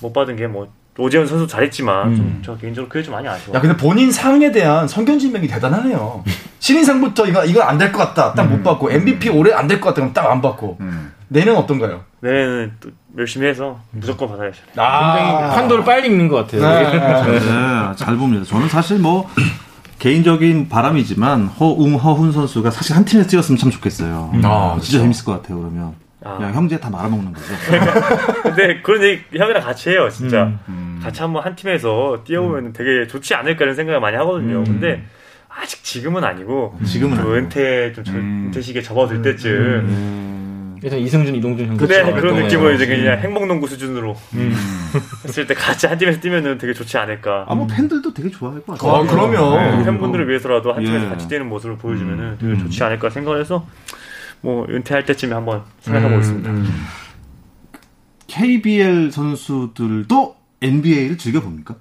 못 0.00 0.12
받은 0.12 0.36
게뭐 0.36 0.68
오재현 0.98 1.26
선수 1.26 1.46
잘했지만 1.46 2.08
음. 2.08 2.40
좀저 2.42 2.60
개인적으로 2.60 2.88
그게 2.88 3.02
좀 3.02 3.14
많이 3.14 3.26
아쉬워. 3.28 3.56
야 3.56 3.60
근데 3.60 3.76
본인 3.76 4.10
상에 4.12 4.50
대한 4.52 4.86
성견지명이 4.88 5.46
대단하네요. 5.48 6.24
신인상부터 6.58 7.26
이거 7.26 7.44
이건 7.44 7.62
안될 7.66 7.92
것 7.92 7.98
같다. 7.98 8.34
딱못 8.34 8.62
받고 8.62 8.90
MVP 8.90 9.30
올해 9.30 9.52
안 9.54 9.66
될 9.68 9.80
것 9.80 9.90
같다. 9.90 10.00
그럼 10.02 10.12
딱 10.12 10.30
안 10.30 10.42
받고 10.42 10.76
음. 10.80 11.12
내년 11.28 11.56
어떤가요? 11.56 12.02
내년은 12.20 12.72
또 12.80 12.90
열심히 13.16 13.46
해서 13.46 13.78
무조건 13.92 14.28
받아야죠. 14.28 14.58
굉장히 14.74 15.54
판도를 15.54 15.84
빨리 15.84 16.08
읽는 16.08 16.28
것 16.28 16.36
같아요. 16.48 16.60
네. 16.60 17.38
네, 17.38 17.96
잘 17.96 18.16
봅니다. 18.16 18.44
저는 18.44 18.68
사실 18.68 18.98
뭐 18.98 19.28
개인적인 19.98 20.68
바람이지만 20.68 21.46
허웅 21.46 21.94
허훈 21.96 22.32
선수가 22.32 22.70
사실 22.70 22.96
한 22.96 23.04
팀에 23.04 23.26
뛰었으면 23.26 23.58
참 23.58 23.70
좋겠어요. 23.70 24.32
아, 24.44 24.78
진짜 24.80 24.98
재밌을 25.00 25.24
것 25.24 25.40
같아요. 25.40 25.58
그러면 25.58 25.94
아. 26.22 26.36
그냥 26.36 26.52
형제 26.54 26.78
다 26.78 26.90
말아먹는 26.90 27.32
거죠. 27.32 27.46
근데 28.42 28.80
그런 28.82 29.02
얘기 29.02 29.22
형이랑 29.38 29.62
같이 29.62 29.90
해요, 29.90 30.08
진짜. 30.10 30.52
음. 30.68 31.00
같이 31.02 31.22
한번 31.22 31.42
한 31.44 31.56
팀에서 31.56 32.22
뛰어보면 32.24 32.72
되게 32.74 33.06
좋지 33.06 33.34
않을까 33.34 33.64
이런 33.64 33.74
생각을 33.74 34.00
많이 34.00 34.16
하거든요. 34.18 34.62
근데 34.64 35.02
아직 35.48 35.82
지금은 35.82 36.22
아니고 36.24 36.78
지금은 36.84 37.16
좀 37.16 37.24
아니고. 37.24 37.36
은퇴 37.38 37.92
좀 37.94 38.04
절- 38.04 38.16
음. 38.16 38.44
은퇴식에 38.46 38.82
접어들 38.82 39.22
때쯤 39.22 40.78
일단 40.82 40.98
이승준, 40.98 41.34
이동준 41.34 41.68
형들. 41.68 41.86
좀 41.88 41.96
그런 42.04 42.12
활동해요. 42.14 42.44
느낌으로 42.44 42.72
이제 42.72 42.86
그냥 42.86 43.18
행복농구 43.18 43.66
수준으로 43.66 44.14
음. 44.34 44.54
했을 45.24 45.46
때 45.46 45.52
같이 45.54 45.86
한 45.86 45.98
팀에서 45.98 46.20
뛰면은 46.20 46.56
되게 46.58 46.72
좋지 46.72 46.96
않을까. 46.98 47.44
아, 47.48 47.54
뭐 47.54 47.66
팬들도 47.66 48.14
되게 48.14 48.30
좋아할 48.30 48.60
것 48.62 48.78
같아요. 48.78 48.92
어, 48.92 49.06
그러면. 49.06 49.78
네, 49.78 49.84
팬분들을 49.84 50.28
위해서라도 50.28 50.72
한 50.72 50.82
팀에서 50.84 51.04
예. 51.06 51.08
같이 51.10 51.28
뛰는 51.28 51.48
모습을 51.48 51.76
보여주면은 51.76 52.38
되게 52.38 52.56
좋지 52.56 52.82
않을까 52.82 53.10
생각을 53.10 53.40
해서 53.40 53.66
뭐 54.40 54.66
은퇴할 54.68 55.04
때쯤에 55.04 55.34
한번 55.34 55.62
생각해보고 55.80 56.20
있습니다. 56.20 56.50
KBL 58.26 59.10
선수들도 59.10 60.36
NBA를 60.62 61.18
즐겨 61.18 61.40
봅니까? 61.40 61.76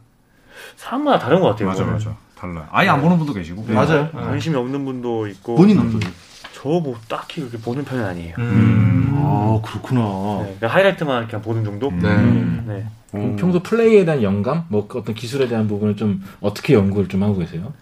사람마다 0.75 1.19
다른 1.19 1.39
것 1.41 1.49
같아요. 1.49 1.67
맞아 1.67 1.83
그거는. 1.83 2.03
맞아 2.05 2.17
달라. 2.35 2.67
아예 2.71 2.87
안 2.89 3.01
보는 3.01 3.17
분도 3.17 3.33
계시고. 3.33 3.65
맞아요. 3.67 4.09
관심이 4.11 4.55
없는 4.55 4.83
분도 4.85 5.27
있고 5.27 5.55
본인은 5.55 5.89
어떠세요? 5.89 6.11
저뭐 6.53 6.97
딱히 7.07 7.41
그렇게 7.41 7.57
보는 7.57 7.85
편은 7.85 8.03
아니에요. 8.03 8.35
음. 8.39 9.13
아 9.17 9.61
그렇구나. 9.63 10.43
네, 10.43 10.55
그냥 10.59 10.75
하이라이트만 10.75 11.27
그냥 11.27 11.41
보는 11.41 11.63
정도. 11.63 11.91
네. 11.91 12.17
네. 12.65 12.85
그럼 13.11 13.35
평소 13.35 13.59
플레이에 13.61 14.05
대한 14.05 14.21
영감, 14.23 14.65
뭐 14.69 14.87
어떤 14.93 15.15
기술에 15.15 15.47
대한 15.47 15.67
부분을 15.67 15.95
좀 15.95 16.23
어떻게 16.41 16.73
연구를 16.73 17.07
좀 17.09 17.23
하고 17.23 17.37
계세요? 17.37 17.73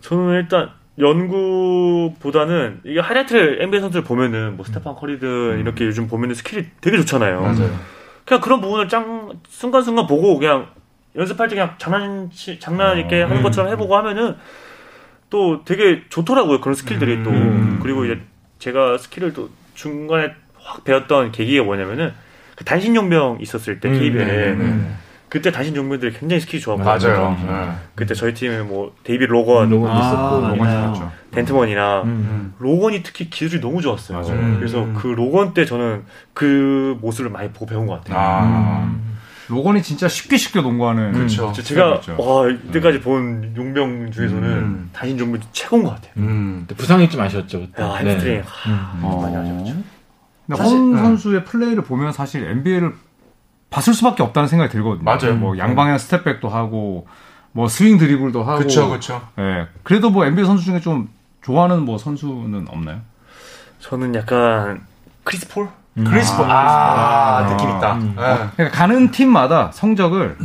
저는 0.00 0.34
일단 0.34 0.70
연구보다는 0.98 2.80
이게 2.84 3.00
하이라이트를 3.00 3.62
NBA 3.62 3.80
선수를 3.80 4.04
보면은 4.04 4.56
뭐 4.56 4.64
스테판 4.64 4.94
커리든 4.94 5.60
이렇게 5.60 5.84
요즘 5.84 6.08
보면은 6.08 6.34
스킬이 6.34 6.66
되게 6.80 6.96
좋잖아요. 6.98 7.40
맞아요. 7.40 7.70
그냥 8.24 8.40
그런 8.40 8.60
부분을 8.60 8.88
짱 8.88 9.30
순간순간 9.48 10.06
보고 10.06 10.38
그냥 10.38 10.68
연습할 11.14 11.48
때 11.48 11.54
그냥 11.54 11.74
장난 11.78 12.30
장난 12.58 12.98
있게 12.98 13.22
하는 13.22 13.42
것처럼 13.42 13.70
해보고 13.72 13.96
하면은 13.96 14.36
또 15.28 15.64
되게 15.64 16.02
좋더라고요 16.08 16.60
그런 16.60 16.74
스킬들이 16.74 17.22
또. 17.22 17.30
그리고 17.82 18.04
이제 18.04 18.20
제가 18.58 18.98
스킬을 18.98 19.32
또 19.32 19.50
중간에 19.74 20.32
확 20.58 20.82
배웠던 20.84 21.32
계기가 21.32 21.64
뭐냐면은 21.64 22.12
그 22.56 22.64
단신용병 22.64 23.38
있었을 23.40 23.80
때 23.80 23.90
KBL에. 23.90 24.52
음. 24.52 24.96
그때 25.28 25.50
단신용병들이 25.50 26.12
굉장히 26.18 26.40
스킬이 26.40 26.60
좋았거든요. 26.62 27.12
맞아요. 27.12 27.36
네. 27.46 27.72
그때 27.94 28.14
저희 28.14 28.32
팀에 28.32 28.62
뭐 28.62 28.94
데이비 29.02 29.26
로건, 29.26 29.68
로건도 29.70 29.92
아, 29.92 29.98
있었고. 30.00 30.34
로건 30.36 30.50
로건 30.52 30.68
아, 30.68 30.82
좋았죠. 30.94 31.12
덴트먼이나 31.32 32.02
음. 32.02 32.54
로건이 32.58 33.02
특히 33.02 33.28
기술이 33.28 33.60
너무 33.60 33.82
좋았어요. 33.82 34.20
맞아요. 34.20 34.56
그래서 34.58 34.84
음. 34.84 34.94
그 34.96 35.08
로건 35.08 35.52
때 35.52 35.64
저는 35.64 36.04
그 36.32 36.96
모습을 37.00 37.30
많이 37.30 37.50
보고 37.50 37.66
배운 37.66 37.86
것 37.86 37.94
같아요. 38.04 38.16
아. 38.18 38.94
로건이 39.48 39.82
진짜 39.82 40.08
쉽게 40.08 40.36
쉽게 40.36 40.60
농구하는. 40.60 41.12
그렇죠. 41.12 41.52
저 41.54 41.62
제가. 41.62 42.00
와 42.18 42.48
이때까지 42.48 43.00
본 43.00 43.52
용병 43.56 44.10
중에서는 44.10 44.42
음. 44.48 44.90
단신 44.92 45.18
용병 45.18 45.40
최고인 45.52 45.82
것 45.84 45.90
같아요. 45.90 46.12
음. 46.16 46.64
근데 46.66 46.74
부상이 46.76 47.08
좀 47.10 47.20
아쉬웠죠. 47.20 47.58
네. 47.58 47.68
햄스트링 47.76 48.42
어. 49.02 49.20
많이 49.22 49.36
아쉬웠죠. 49.36 49.74
근데 50.46 50.62
사실- 50.62 50.92
네. 50.94 50.98
선수의 51.02 51.44
플레이를 51.44 51.82
보면 51.84 52.12
사실 52.12 52.44
NBA를 52.44 52.92
봤을 53.70 53.94
수밖에 53.94 54.22
없다는 54.22 54.48
생각이 54.48 54.70
들거든요. 54.70 55.04
맞아요. 55.04 55.34
뭐 55.34 55.58
양방향 55.58 55.98
step 55.98 56.18
back도 56.18 56.48
하고 56.48 57.06
뭐 57.52 57.68
스윙 57.68 57.98
드리블도 57.98 58.44
하고. 58.44 58.58
그쵸, 58.58 58.90
그쵸. 58.90 59.20
예. 59.38 59.66
그래도 59.82 60.10
뭐 60.10 60.24
NBA 60.26 60.44
선수 60.44 60.64
중에 60.64 60.80
좀 60.80 61.08
좋아하는 61.42 61.84
뭐 61.84 61.98
선수는 61.98 62.66
없나요? 62.68 63.00
저는 63.80 64.14
약간 64.14 64.82
크리스 65.24 65.48
폴? 65.48 65.68
크리스 65.94 66.27
폴. 66.27 66.44
아, 66.46 67.46
느낌 67.48 67.70
있다. 67.70 67.94
음. 67.94 68.14
네. 68.16 68.22
그러니까 68.56 68.70
가는 68.70 69.10
팀마다 69.10 69.70
성적을 69.72 70.36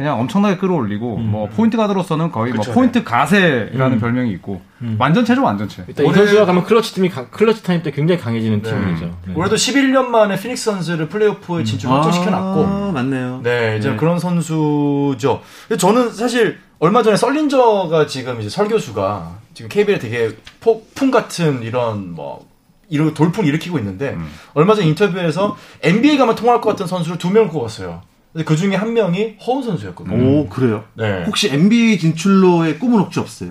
그냥 0.00 0.18
엄청나게 0.18 0.56
끌어올리고 0.56 1.18
뭐 1.18 1.46
포인트 1.50 1.76
가드로서는 1.76 2.30
거의 2.32 2.52
그쵸, 2.52 2.64
뭐 2.70 2.74
Point 2.74 3.04
God이라는 3.04 3.98
음. 3.98 4.00
별명이 4.00 4.30
있고 4.32 4.62
음. 4.80 4.96
완전체죠 4.98 5.42
완전체. 5.44 5.84
일단 5.88 6.06
이 6.06 6.08
올해- 6.08 6.20
선수가 6.20 6.46
가면 6.46 6.64
클러치 6.64 6.94
팀이 6.94 7.10
가- 7.10 7.28
클러치 7.28 7.62
타임 7.62 7.82
때 7.82 7.90
굉장히 7.90 8.18
강해지는 8.18 8.62
네. 8.62 8.70
팀이죠. 8.70 9.14
네. 9.26 9.34
올해도 9.34 9.56
11년 9.56 10.06
만에 10.06 10.38
피닉스 10.40 10.64
선수를 10.70 11.10
플레이오프에 11.10 11.64
진출 11.64 11.90
확정시켜놨고. 11.90 12.64
아, 12.64 12.90
맞네요. 12.94 13.40
네, 13.42 13.76
이제 13.78 13.90
네. 13.90 13.96
그런 13.96 14.18
선수죠. 14.18 15.42
저는 15.78 16.12
사실 16.12 16.58
얼마 16.78 17.02
전에 17.02 17.18
설린저가 17.18 18.06
지금 18.06 18.40
이제 18.40 18.48
설교수가 18.48 19.32
지금 19.52 19.68
KBL에 19.68 19.98
되게 19.98 20.30
폭풍 20.60 21.10
같은 21.10 21.62
이런 21.62 22.14
뭐 22.14 22.48
이런 22.88 23.12
돌풍 23.12 23.44
일으키고 23.44 23.78
있는데 23.78 24.14
음. 24.14 24.26
얼마 24.54 24.74
전 24.74 24.86
인터뷰에서 24.86 25.56
NBA 25.82 26.16
가면 26.16 26.36
통할 26.36 26.62
것 26.62 26.70
같은 26.70 26.86
선수를 26.86 27.18
두 27.18 27.28
명 27.30 27.48
꼽았어요. 27.48 28.00
근데 28.32 28.44
그 28.44 28.56
중에 28.56 28.76
한 28.76 28.92
명이 28.92 29.36
허운 29.44 29.62
선수였거든요. 29.62 30.40
오 30.40 30.48
그래요. 30.48 30.84
네. 30.94 31.24
혹시 31.24 31.48
NBA 31.52 31.98
진출로의 31.98 32.78
꿈은 32.78 33.00
혹시 33.00 33.18
없어요? 33.18 33.50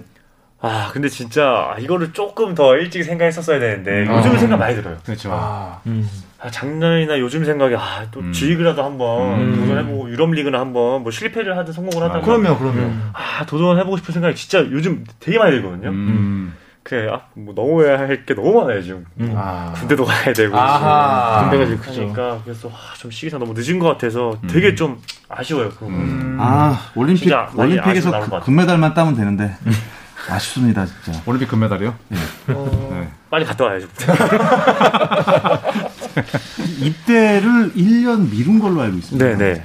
아 0.61 0.89
근데 0.91 1.07
진짜 1.07 1.75
이거를 1.79 2.11
조금 2.11 2.53
더 2.53 2.75
일찍 2.75 3.03
생각했었어야 3.03 3.59
되는데 3.59 4.03
음. 4.03 4.15
요즘 4.17 4.31
아. 4.31 4.37
생각 4.37 4.57
많이 4.57 4.75
들어요. 4.75 4.97
그렇죠. 5.05 5.29
아, 5.31 5.79
음. 5.87 6.07
아, 6.41 6.49
작년이나 6.49 7.19
요즘 7.19 7.43
생각에 7.45 7.75
아또 7.75 8.19
음. 8.21 8.31
G리그라도 8.33 8.83
한번 8.83 9.39
음. 9.39 9.55
도전해보고 9.55 10.09
유럽 10.09 10.31
리그나 10.31 10.59
한번 10.59 11.03
뭐 11.03 11.11
실패를 11.11 11.57
하든 11.57 11.73
성공을 11.73 12.09
하든 12.09 12.21
맞아요. 12.21 12.39
그럼요, 12.41 12.57
그럼요. 12.59 12.91
아 13.13 13.45
도전해보고 13.45 13.97
싶은 13.97 14.13
생각이 14.13 14.35
진짜 14.35 14.59
요즘 14.59 15.03
되게 15.19 15.37
많이 15.37 15.51
들거든요. 15.51 15.89
음. 15.89 16.53
그래 16.83 17.09
아, 17.11 17.21
뭐 17.35 17.53
넘어야 17.53 17.99
할 17.99 18.25
게 18.25 18.33
너무 18.33 18.61
많아요 18.61 18.81
지금. 18.81 19.05
음. 19.19 19.33
아. 19.37 19.73
군대도 19.75 20.05
가야 20.05 20.33
되고. 20.33 20.57
아하. 20.57 21.41
군대가 21.49 21.65
제일 21.65 21.77
크죠. 21.79 21.93
그러니까 22.13 22.41
그래서 22.43 22.69
아, 22.69 22.93
좀 22.97 23.11
시기상 23.11 23.39
너무 23.39 23.53
늦은 23.55 23.79
것 23.79 23.87
같아서 23.89 24.39
되게 24.49 24.73
좀 24.75 24.99
아쉬워요. 25.27 25.69
그런 25.71 25.91
거. 25.91 25.97
음. 25.97 26.37
아 26.39 26.79
올림픽 26.95 27.23
진짜 27.23 27.49
많이 27.53 27.73
올림픽에서 27.73 28.11
것 28.11 28.19
그- 28.19 28.25
같아요. 28.25 28.41
금메달만 28.41 28.93
따면 28.93 29.15
되는데 29.15 29.55
아쉽습니다 30.29 30.85
진짜. 30.85 31.21
올림픽 31.25 31.47
금메달이요? 31.49 31.93
어, 32.49 32.89
네. 32.93 33.09
빨리 33.29 33.45
갔다 33.45 33.65
와야죠. 33.65 33.87
입대를 36.81 37.73
1년 37.73 38.29
미룬 38.31 38.59
걸로 38.59 38.81
알고 38.81 38.97
있습니다. 38.97 39.37
네네. 39.37 39.63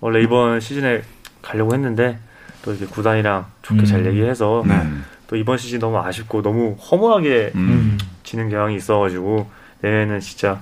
원래 0.00 0.22
이번 0.22 0.60
시즌에 0.60 1.02
가려고 1.42 1.74
했는데 1.74 2.18
또 2.62 2.72
이렇게 2.72 2.86
구단이랑 2.86 3.46
좋게 3.62 3.80
음. 3.80 3.84
잘 3.84 4.06
얘기해서 4.06 4.62
네. 4.66 4.80
또 5.28 5.36
이번 5.36 5.58
시즌 5.58 5.78
너무 5.78 5.98
아쉽고 5.98 6.42
너무 6.42 6.76
허무하게 6.90 7.52
음. 7.54 7.98
지는 8.24 8.48
경향이 8.48 8.74
있어가지고 8.76 9.48
내년에는 9.82 10.20
진짜 10.20 10.58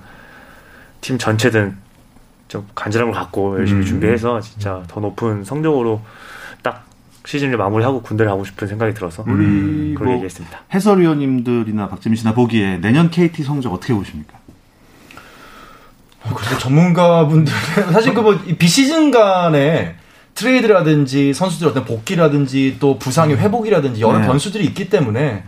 팀 1.00 1.16
전체든 1.18 1.76
좀 2.48 2.66
간절함을 2.74 3.14
갖고 3.14 3.58
열심히 3.58 3.80
음. 3.80 3.86
준비해서 3.86 4.40
진짜 4.40 4.82
더 4.88 5.00
높은 5.00 5.44
성적으로 5.44 6.02
딱 6.62 6.84
시즌을 7.24 7.56
마무리하고 7.56 8.02
군대를 8.02 8.28
가고 8.30 8.44
싶은 8.44 8.66
생각이 8.68 8.92
들어서 8.92 9.24
우리 9.26 9.94
그렇게 9.94 10.04
뭐 10.04 10.12
얘기했습니다. 10.14 10.60
해설위원님들이나 10.74 11.88
박재민 11.88 12.16
씨나 12.16 12.34
보기에 12.34 12.78
내년 12.78 13.10
KT 13.10 13.42
성적 13.44 13.72
어떻게 13.72 13.94
보십니까? 13.94 14.36
그리고 16.24 16.58
전문가분들 16.58 17.52
사실 17.92 18.12
그 18.14 18.20
뭐 18.20 18.36
비시즌 18.58 19.12
간에 19.12 19.94
트레이드라든지 20.36 21.34
선수들 21.34 21.66
어떤 21.66 21.84
복귀라든지 21.84 22.76
또 22.78 22.98
부상의 22.98 23.36
회복이라든지 23.38 24.00
여러 24.00 24.18
네. 24.18 24.26
변수들이 24.26 24.64
있기 24.66 24.88
때문에 24.88 25.42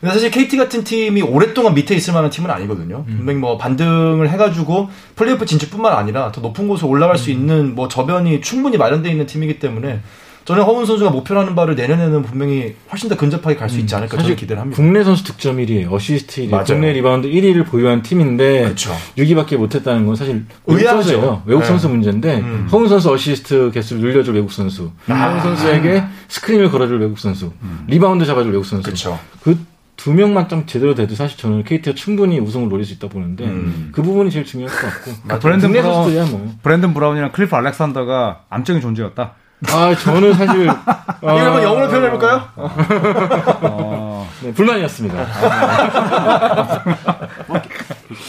근데 0.00 0.14
사실 0.14 0.32
KT 0.32 0.56
같은 0.56 0.82
팀이 0.82 1.22
오랫동안 1.22 1.74
밑에 1.74 1.94
있을 1.94 2.12
만한 2.12 2.28
팀은 2.28 2.50
아니거든요. 2.50 3.04
분명히 3.04 3.38
뭐 3.38 3.56
반등을 3.56 4.28
해가지고 4.30 4.90
플레이오프 5.14 5.46
진출뿐만 5.46 5.92
아니라 5.92 6.32
더 6.32 6.40
높은 6.40 6.66
곳에 6.66 6.84
올라갈 6.84 7.16
수 7.16 7.30
있는 7.30 7.76
뭐 7.76 7.86
저변이 7.86 8.40
충분히 8.40 8.78
마련되어 8.78 9.12
있는 9.12 9.26
팀이기 9.26 9.60
때문에 9.60 10.00
저는 10.44 10.62
허훈 10.64 10.84
선수가 10.86 11.10
목표로 11.10 11.40
하는 11.40 11.54
바를 11.54 11.74
내년에는 11.76 12.22
분명히 12.22 12.74
훨씬 12.90 13.08
더 13.08 13.16
근접하게 13.16 13.56
갈 13.56 13.68
수 13.68 13.78
있지 13.78 13.94
않을까 13.94 14.16
사실 14.16 14.34
기대를 14.36 14.60
합니다. 14.60 14.76
국내 14.82 15.04
선수 15.04 15.24
득점 15.24 15.56
1위, 15.58 15.90
어시스트 15.90 16.42
1위, 16.42 16.50
맞아요. 16.50 16.64
국내 16.64 16.92
리바운드 16.92 17.28
1위를 17.28 17.64
보유한 17.66 18.02
팀인데 18.02 18.64
그쵸. 18.70 18.92
6위밖에 19.16 19.56
못했다는 19.56 20.04
건 20.06 20.16
사실 20.16 20.44
외국 20.66 20.80
의아하죠. 20.80 21.02
선수예요. 21.02 21.42
외국 21.46 21.60
네. 21.60 21.66
선수 21.66 21.88
문제인데 21.88 22.38
음. 22.40 22.68
허훈 22.70 22.88
선수 22.88 23.12
어시스트 23.12 23.70
개수를 23.72 24.02
늘려줄 24.02 24.34
외국 24.34 24.52
선수, 24.52 24.90
허훈 25.08 25.40
선수에게 25.40 26.02
스크린을 26.28 26.70
걸어줄 26.70 26.98
외국 27.00 27.18
선수, 27.18 27.52
리바운드 27.86 28.24
잡아줄 28.26 28.50
외국 28.52 28.64
선수. 28.66 28.82
그렇죠. 28.84 29.18
그두 29.42 30.12
명만 30.12 30.48
좀 30.48 30.66
제대로 30.66 30.94
돼도 30.94 31.14
사실 31.14 31.38
저는 31.38 31.62
KT가 31.64 31.94
충분히 31.94 32.40
우승을 32.40 32.68
노릴 32.68 32.84
수 32.84 32.92
있다 32.94 33.08
보는데 33.08 33.44
음. 33.44 33.90
그 33.92 34.02
부분이 34.02 34.30
제일 34.30 34.44
중요할 34.44 34.74
것 34.76 34.86
같고. 34.88 35.12
그 35.28 35.38
브랜든 35.38 35.70
브라운, 35.72 36.30
뭐. 36.30 36.54
브랜든 36.62 36.94
브라운이랑 36.94 37.32
클리프 37.32 37.54
알렉산더가 37.54 38.42
암적인 38.50 38.82
존재였다. 38.82 39.34
아 39.68 39.94
저는 39.94 40.34
사실 40.34 40.68
어, 40.68 40.74
이거 41.20 41.30
한번 41.30 41.62
영어로 41.62 41.88
표현해 41.88 42.10
볼까요? 42.10 42.48
어, 42.56 44.28
네, 44.42 44.52
불만이었습니다. 44.52 45.26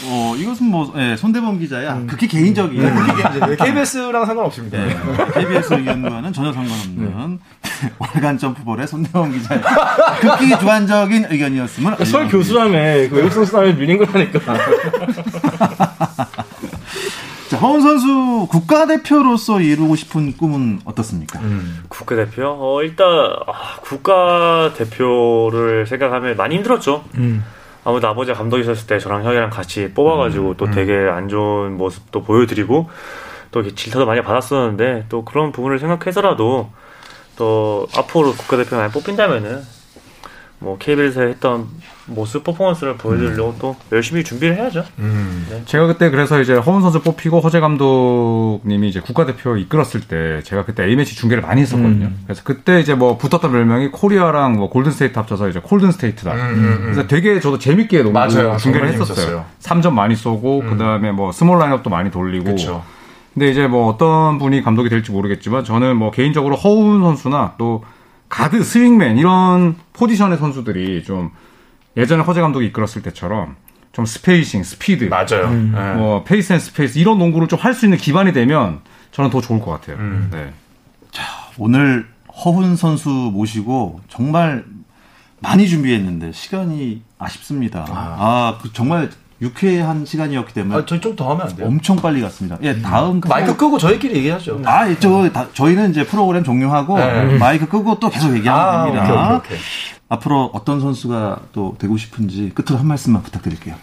어, 0.06 0.34
이것은 0.36 0.66
뭐, 0.66 0.92
예, 0.96 1.16
손대범 1.16 1.58
기자야. 1.58 1.94
음. 1.94 2.06
극히 2.06 2.28
개인적인. 2.28 2.80
네, 2.80 3.56
KBS랑 3.56 4.24
상관없습니다. 4.24 4.78
네. 4.78 4.96
KBS 5.34 5.74
의견과는 5.74 6.32
전혀 6.32 6.52
상관없는 6.52 7.38
월간 7.98 8.38
점프볼의 8.38 8.86
손대범 8.86 9.32
기자의 9.32 9.60
극히 10.20 10.50
주관적인 10.58 11.26
의견이었음을. 11.30 11.96
설. 12.06 12.28
교수라며 12.28 12.72
그 13.08 13.16
외국 13.16 13.32
선수라며 13.32 13.72
밀린 13.74 13.98
거라니까. 13.98 14.40
자, 17.48 17.58
허훈 17.58 17.80
선수 17.82 18.46
국가대표로서 18.50 19.60
이루고 19.60 19.96
싶은 19.96 20.36
꿈은 20.36 20.80
어떻습니까? 20.84 21.40
국가대표? 21.88 22.56
어, 22.58 22.82
일단, 22.82 23.06
아, 23.46 23.76
국가대표를 23.82 25.86
생각하면 25.86 26.36
많이 26.36 26.56
힘들었죠. 26.56 27.04
아무래도 27.84 28.08
아버지가 28.08 28.38
감독이셨을 28.38 28.86
때 28.86 28.98
저랑 28.98 29.24
형이랑 29.24 29.50
같이 29.50 29.92
뽑아가지고 29.92 30.54
또 30.56 30.70
되게 30.70 30.94
안 30.94 31.28
좋은 31.28 31.76
모습도 31.76 32.22
보여드리고 32.22 32.88
또 33.50 33.74
질타도 33.74 34.06
많이 34.06 34.22
받았었는데 34.22 35.06
또 35.10 35.24
그런 35.24 35.52
부분을 35.52 35.78
생각해서라도 35.78 36.70
또 37.36 37.86
앞으로 37.94 38.32
국가대표 38.32 38.76
많이 38.76 38.90
뽑힌다면은 38.90 39.62
뭐 40.64 40.78
KBL에서 40.78 41.22
했던 41.22 41.66
모습 42.06 42.42
퍼포먼스를 42.42 42.96
보여드리려고 42.96 43.54
또 43.58 43.76
열심히 43.92 44.24
준비를 44.24 44.56
해야죠. 44.56 44.82
제가 45.66 45.86
그때 45.86 46.08
그래서 46.10 46.40
이제 46.40 46.54
허훈 46.54 46.80
선수 46.80 47.02
뽑히고 47.02 47.40
허재 47.40 47.60
감독님이 47.60 48.88
이제 48.88 49.00
국가대표 49.00 49.58
이끌었을 49.58 50.00
때 50.00 50.42
제가 50.42 50.64
그때 50.64 50.84
A매치 50.84 51.14
중계를 51.16 51.42
많이 51.42 51.60
했었거든요. 51.60 52.06
음. 52.06 52.20
그래서 52.24 52.42
그때 52.44 52.80
이제 52.80 52.94
뭐 52.94 53.18
붙었던 53.18 53.52
별명이 53.52 53.90
코리아랑 53.90 54.54
뭐 54.54 54.70
골든 54.70 54.90
스테이트 54.92 55.18
합쳐서 55.18 55.50
이제 55.50 55.60
콜든 55.60 55.92
스테이트다. 55.92 56.34
그래서 56.82 57.06
되게 57.06 57.40
저도 57.40 57.58
재밌게 57.58 58.00
음, 58.00 58.12
맞아요. 58.14 58.56
중계를 58.56 58.88
했었어요. 58.88 59.14
재밌었어요. 59.14 59.44
3점 59.60 59.92
많이 59.92 60.16
쏘고 60.16 60.60
그다음에 60.62 61.12
뭐 61.12 61.30
small 61.30 61.58
라인업도 61.58 61.90
많이 61.90 62.10
돌리고 62.10 62.44
그렇죠. 62.44 62.82
근데 63.34 63.50
이제 63.50 63.66
뭐 63.66 63.88
어떤 63.88 64.38
분이 64.38 64.62
감독이 64.62 64.88
될지 64.88 65.10
모르겠지만 65.12 65.64
저는 65.64 65.96
뭐 65.96 66.10
개인적으로 66.10 66.56
허훈 66.56 67.02
선수나 67.02 67.54
또 67.58 67.84
가드 68.34 68.64
스윙맨 68.64 69.16
이런 69.16 69.76
포지션의 69.92 70.38
선수들이 70.38 71.04
좀 71.04 71.30
예전에 71.96 72.24
허재 72.24 72.40
감독이 72.40 72.66
이끌었을 72.66 73.00
때처럼 73.02 73.54
좀 73.92 74.04
spacing, 74.06 74.64
스피드, 74.64 75.04
맞아요. 75.04 75.50
네. 75.52 75.94
뭐 75.94 76.24
pace 76.24 76.52
and 76.52 76.58
space 76.58 76.98
이런 76.98 77.16
농구를 77.18 77.46
좀 77.46 77.60
할 77.60 77.74
수 77.74 77.86
있는 77.86 77.96
기반이 77.96 78.32
되면 78.32 78.80
저는 79.12 79.30
더 79.30 79.40
좋을 79.40 79.60
것 79.60 79.70
같아요. 79.70 79.96
음. 79.98 80.30
네. 80.32 80.52
오늘 81.58 82.08
허훈 82.44 82.74
선수 82.74 83.08
모시고 83.08 84.00
정말 84.08 84.64
많이 85.38 85.68
준비했는데 85.68 86.32
시간이 86.32 87.02
아쉽습니다. 87.18 87.86
아, 87.88 88.58
그 88.60 88.72
정말 88.72 89.10
유쾌한 89.42 90.04
시간이었기 90.04 90.54
때문에 90.54 90.80
아, 90.80 90.86
저희 90.86 91.00
좀 91.00 91.16
더 91.16 91.30
하면 91.32 91.46
안 91.46 91.56
돼요? 91.56 91.66
엄청 91.66 91.96
빨리 91.96 92.20
갔습니다. 92.20 92.56
예, 92.62 92.80
다음 92.80 93.20
그 93.20 93.28
마이크 93.28 93.56
끄고 93.56 93.78
저희끼리 93.78 94.16
얘기하죠. 94.18 94.60
아, 94.64 94.88
예, 94.88 94.98
저, 94.98 95.28
다- 95.32 95.48
저희는 95.52 95.90
이제 95.90 96.04
프로그램 96.04 96.44
종료하고 96.44 96.98
네. 96.98 97.38
마이크 97.38 97.66
끄고 97.68 97.98
또 97.98 98.08
계속 98.10 98.34
얘기하면 98.36 98.80
아, 98.80 98.84
됩니다. 98.84 99.04
오케이, 99.04 99.36
오케이, 99.36 99.36
오케이. 99.56 99.58
앞으로 100.08 100.50
어떤 100.54 100.80
선수가 100.80 101.40
또 101.52 101.74
되고 101.78 101.96
싶은지 101.96 102.52
끝으로 102.54 102.78
한 102.78 102.86
말씀만 102.86 103.22
부탁드릴게요. 103.22 103.74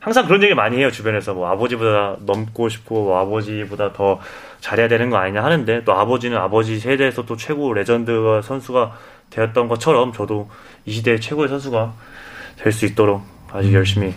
항상 0.00 0.26
그런 0.26 0.42
얘기 0.42 0.54
많이 0.54 0.78
해요 0.78 0.90
주변에서 0.90 1.34
뭐 1.34 1.48
아버지보다 1.50 2.16
넘고 2.20 2.70
싶고 2.70 3.04
뭐 3.04 3.18
아버지보다 3.20 3.92
더 3.92 4.18
잘해야 4.60 4.88
되는 4.88 5.10
거 5.10 5.18
아니냐 5.18 5.44
하는데 5.44 5.84
또 5.84 5.92
아버지는 5.92 6.38
아버지 6.38 6.78
세대에서 6.80 7.26
또 7.26 7.36
최고 7.36 7.74
레전드 7.74 8.40
선수가 8.42 8.92
되었던 9.28 9.68
것처럼 9.68 10.14
저도 10.14 10.48
이 10.86 10.92
시대의 10.92 11.20
최고의 11.20 11.50
선수가 11.50 11.92
될 12.62 12.72
수 12.72 12.86
있도록 12.86 13.22
아주 13.52 13.74
열심히 13.74 14.14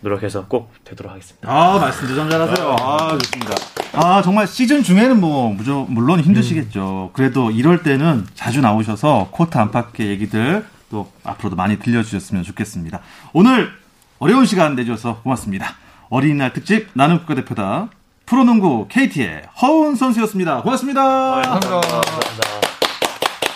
노력해서 0.00 0.46
꼭 0.46 0.72
되도록 0.84 1.12
하겠습니다. 1.12 1.48
아, 1.50 1.78
말씀도 1.78 2.14
참 2.16 2.30
잘하세요. 2.30 2.76
아, 2.80 3.18
좋습니다. 3.18 3.54
아, 3.92 4.22
정말 4.22 4.46
시즌 4.46 4.82
중에는 4.82 5.20
뭐, 5.20 5.56
물론 5.88 6.20
힘드시겠죠. 6.20 7.10
그래도 7.12 7.50
이럴 7.50 7.82
때는 7.82 8.26
자주 8.34 8.60
나오셔서 8.60 9.28
코트 9.30 9.58
안팎의 9.58 10.08
얘기들 10.08 10.66
또 10.90 11.10
앞으로도 11.24 11.56
많이 11.56 11.78
들려주셨으면 11.78 12.42
좋겠습니다. 12.42 13.00
오늘 13.32 13.70
어려운 14.18 14.44
시간 14.46 14.74
내주셔서 14.74 15.20
고맙습니다. 15.22 15.74
어린이날 16.08 16.52
특집 16.52 16.88
나는 16.94 17.18
국가대표다. 17.18 17.88
프로농구 18.26 18.86
KT의 18.88 19.42
허운 19.60 19.96
선수였습니다. 19.96 20.62
고맙습니다. 20.62 21.42
감사합니다. 21.42 21.80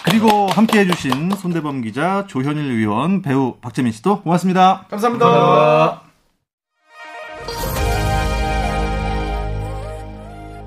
그리고 0.04 0.48
함께 0.48 0.80
해주신 0.80 1.30
손대범 1.37 1.83
기자, 1.83 2.24
조현일 2.28 2.70
의원, 2.70 3.22
배우 3.22 3.54
박재민 3.61 3.92
씨도 3.92 4.22
고맙습니다. 4.22 4.85
감사합니다. 4.90 6.04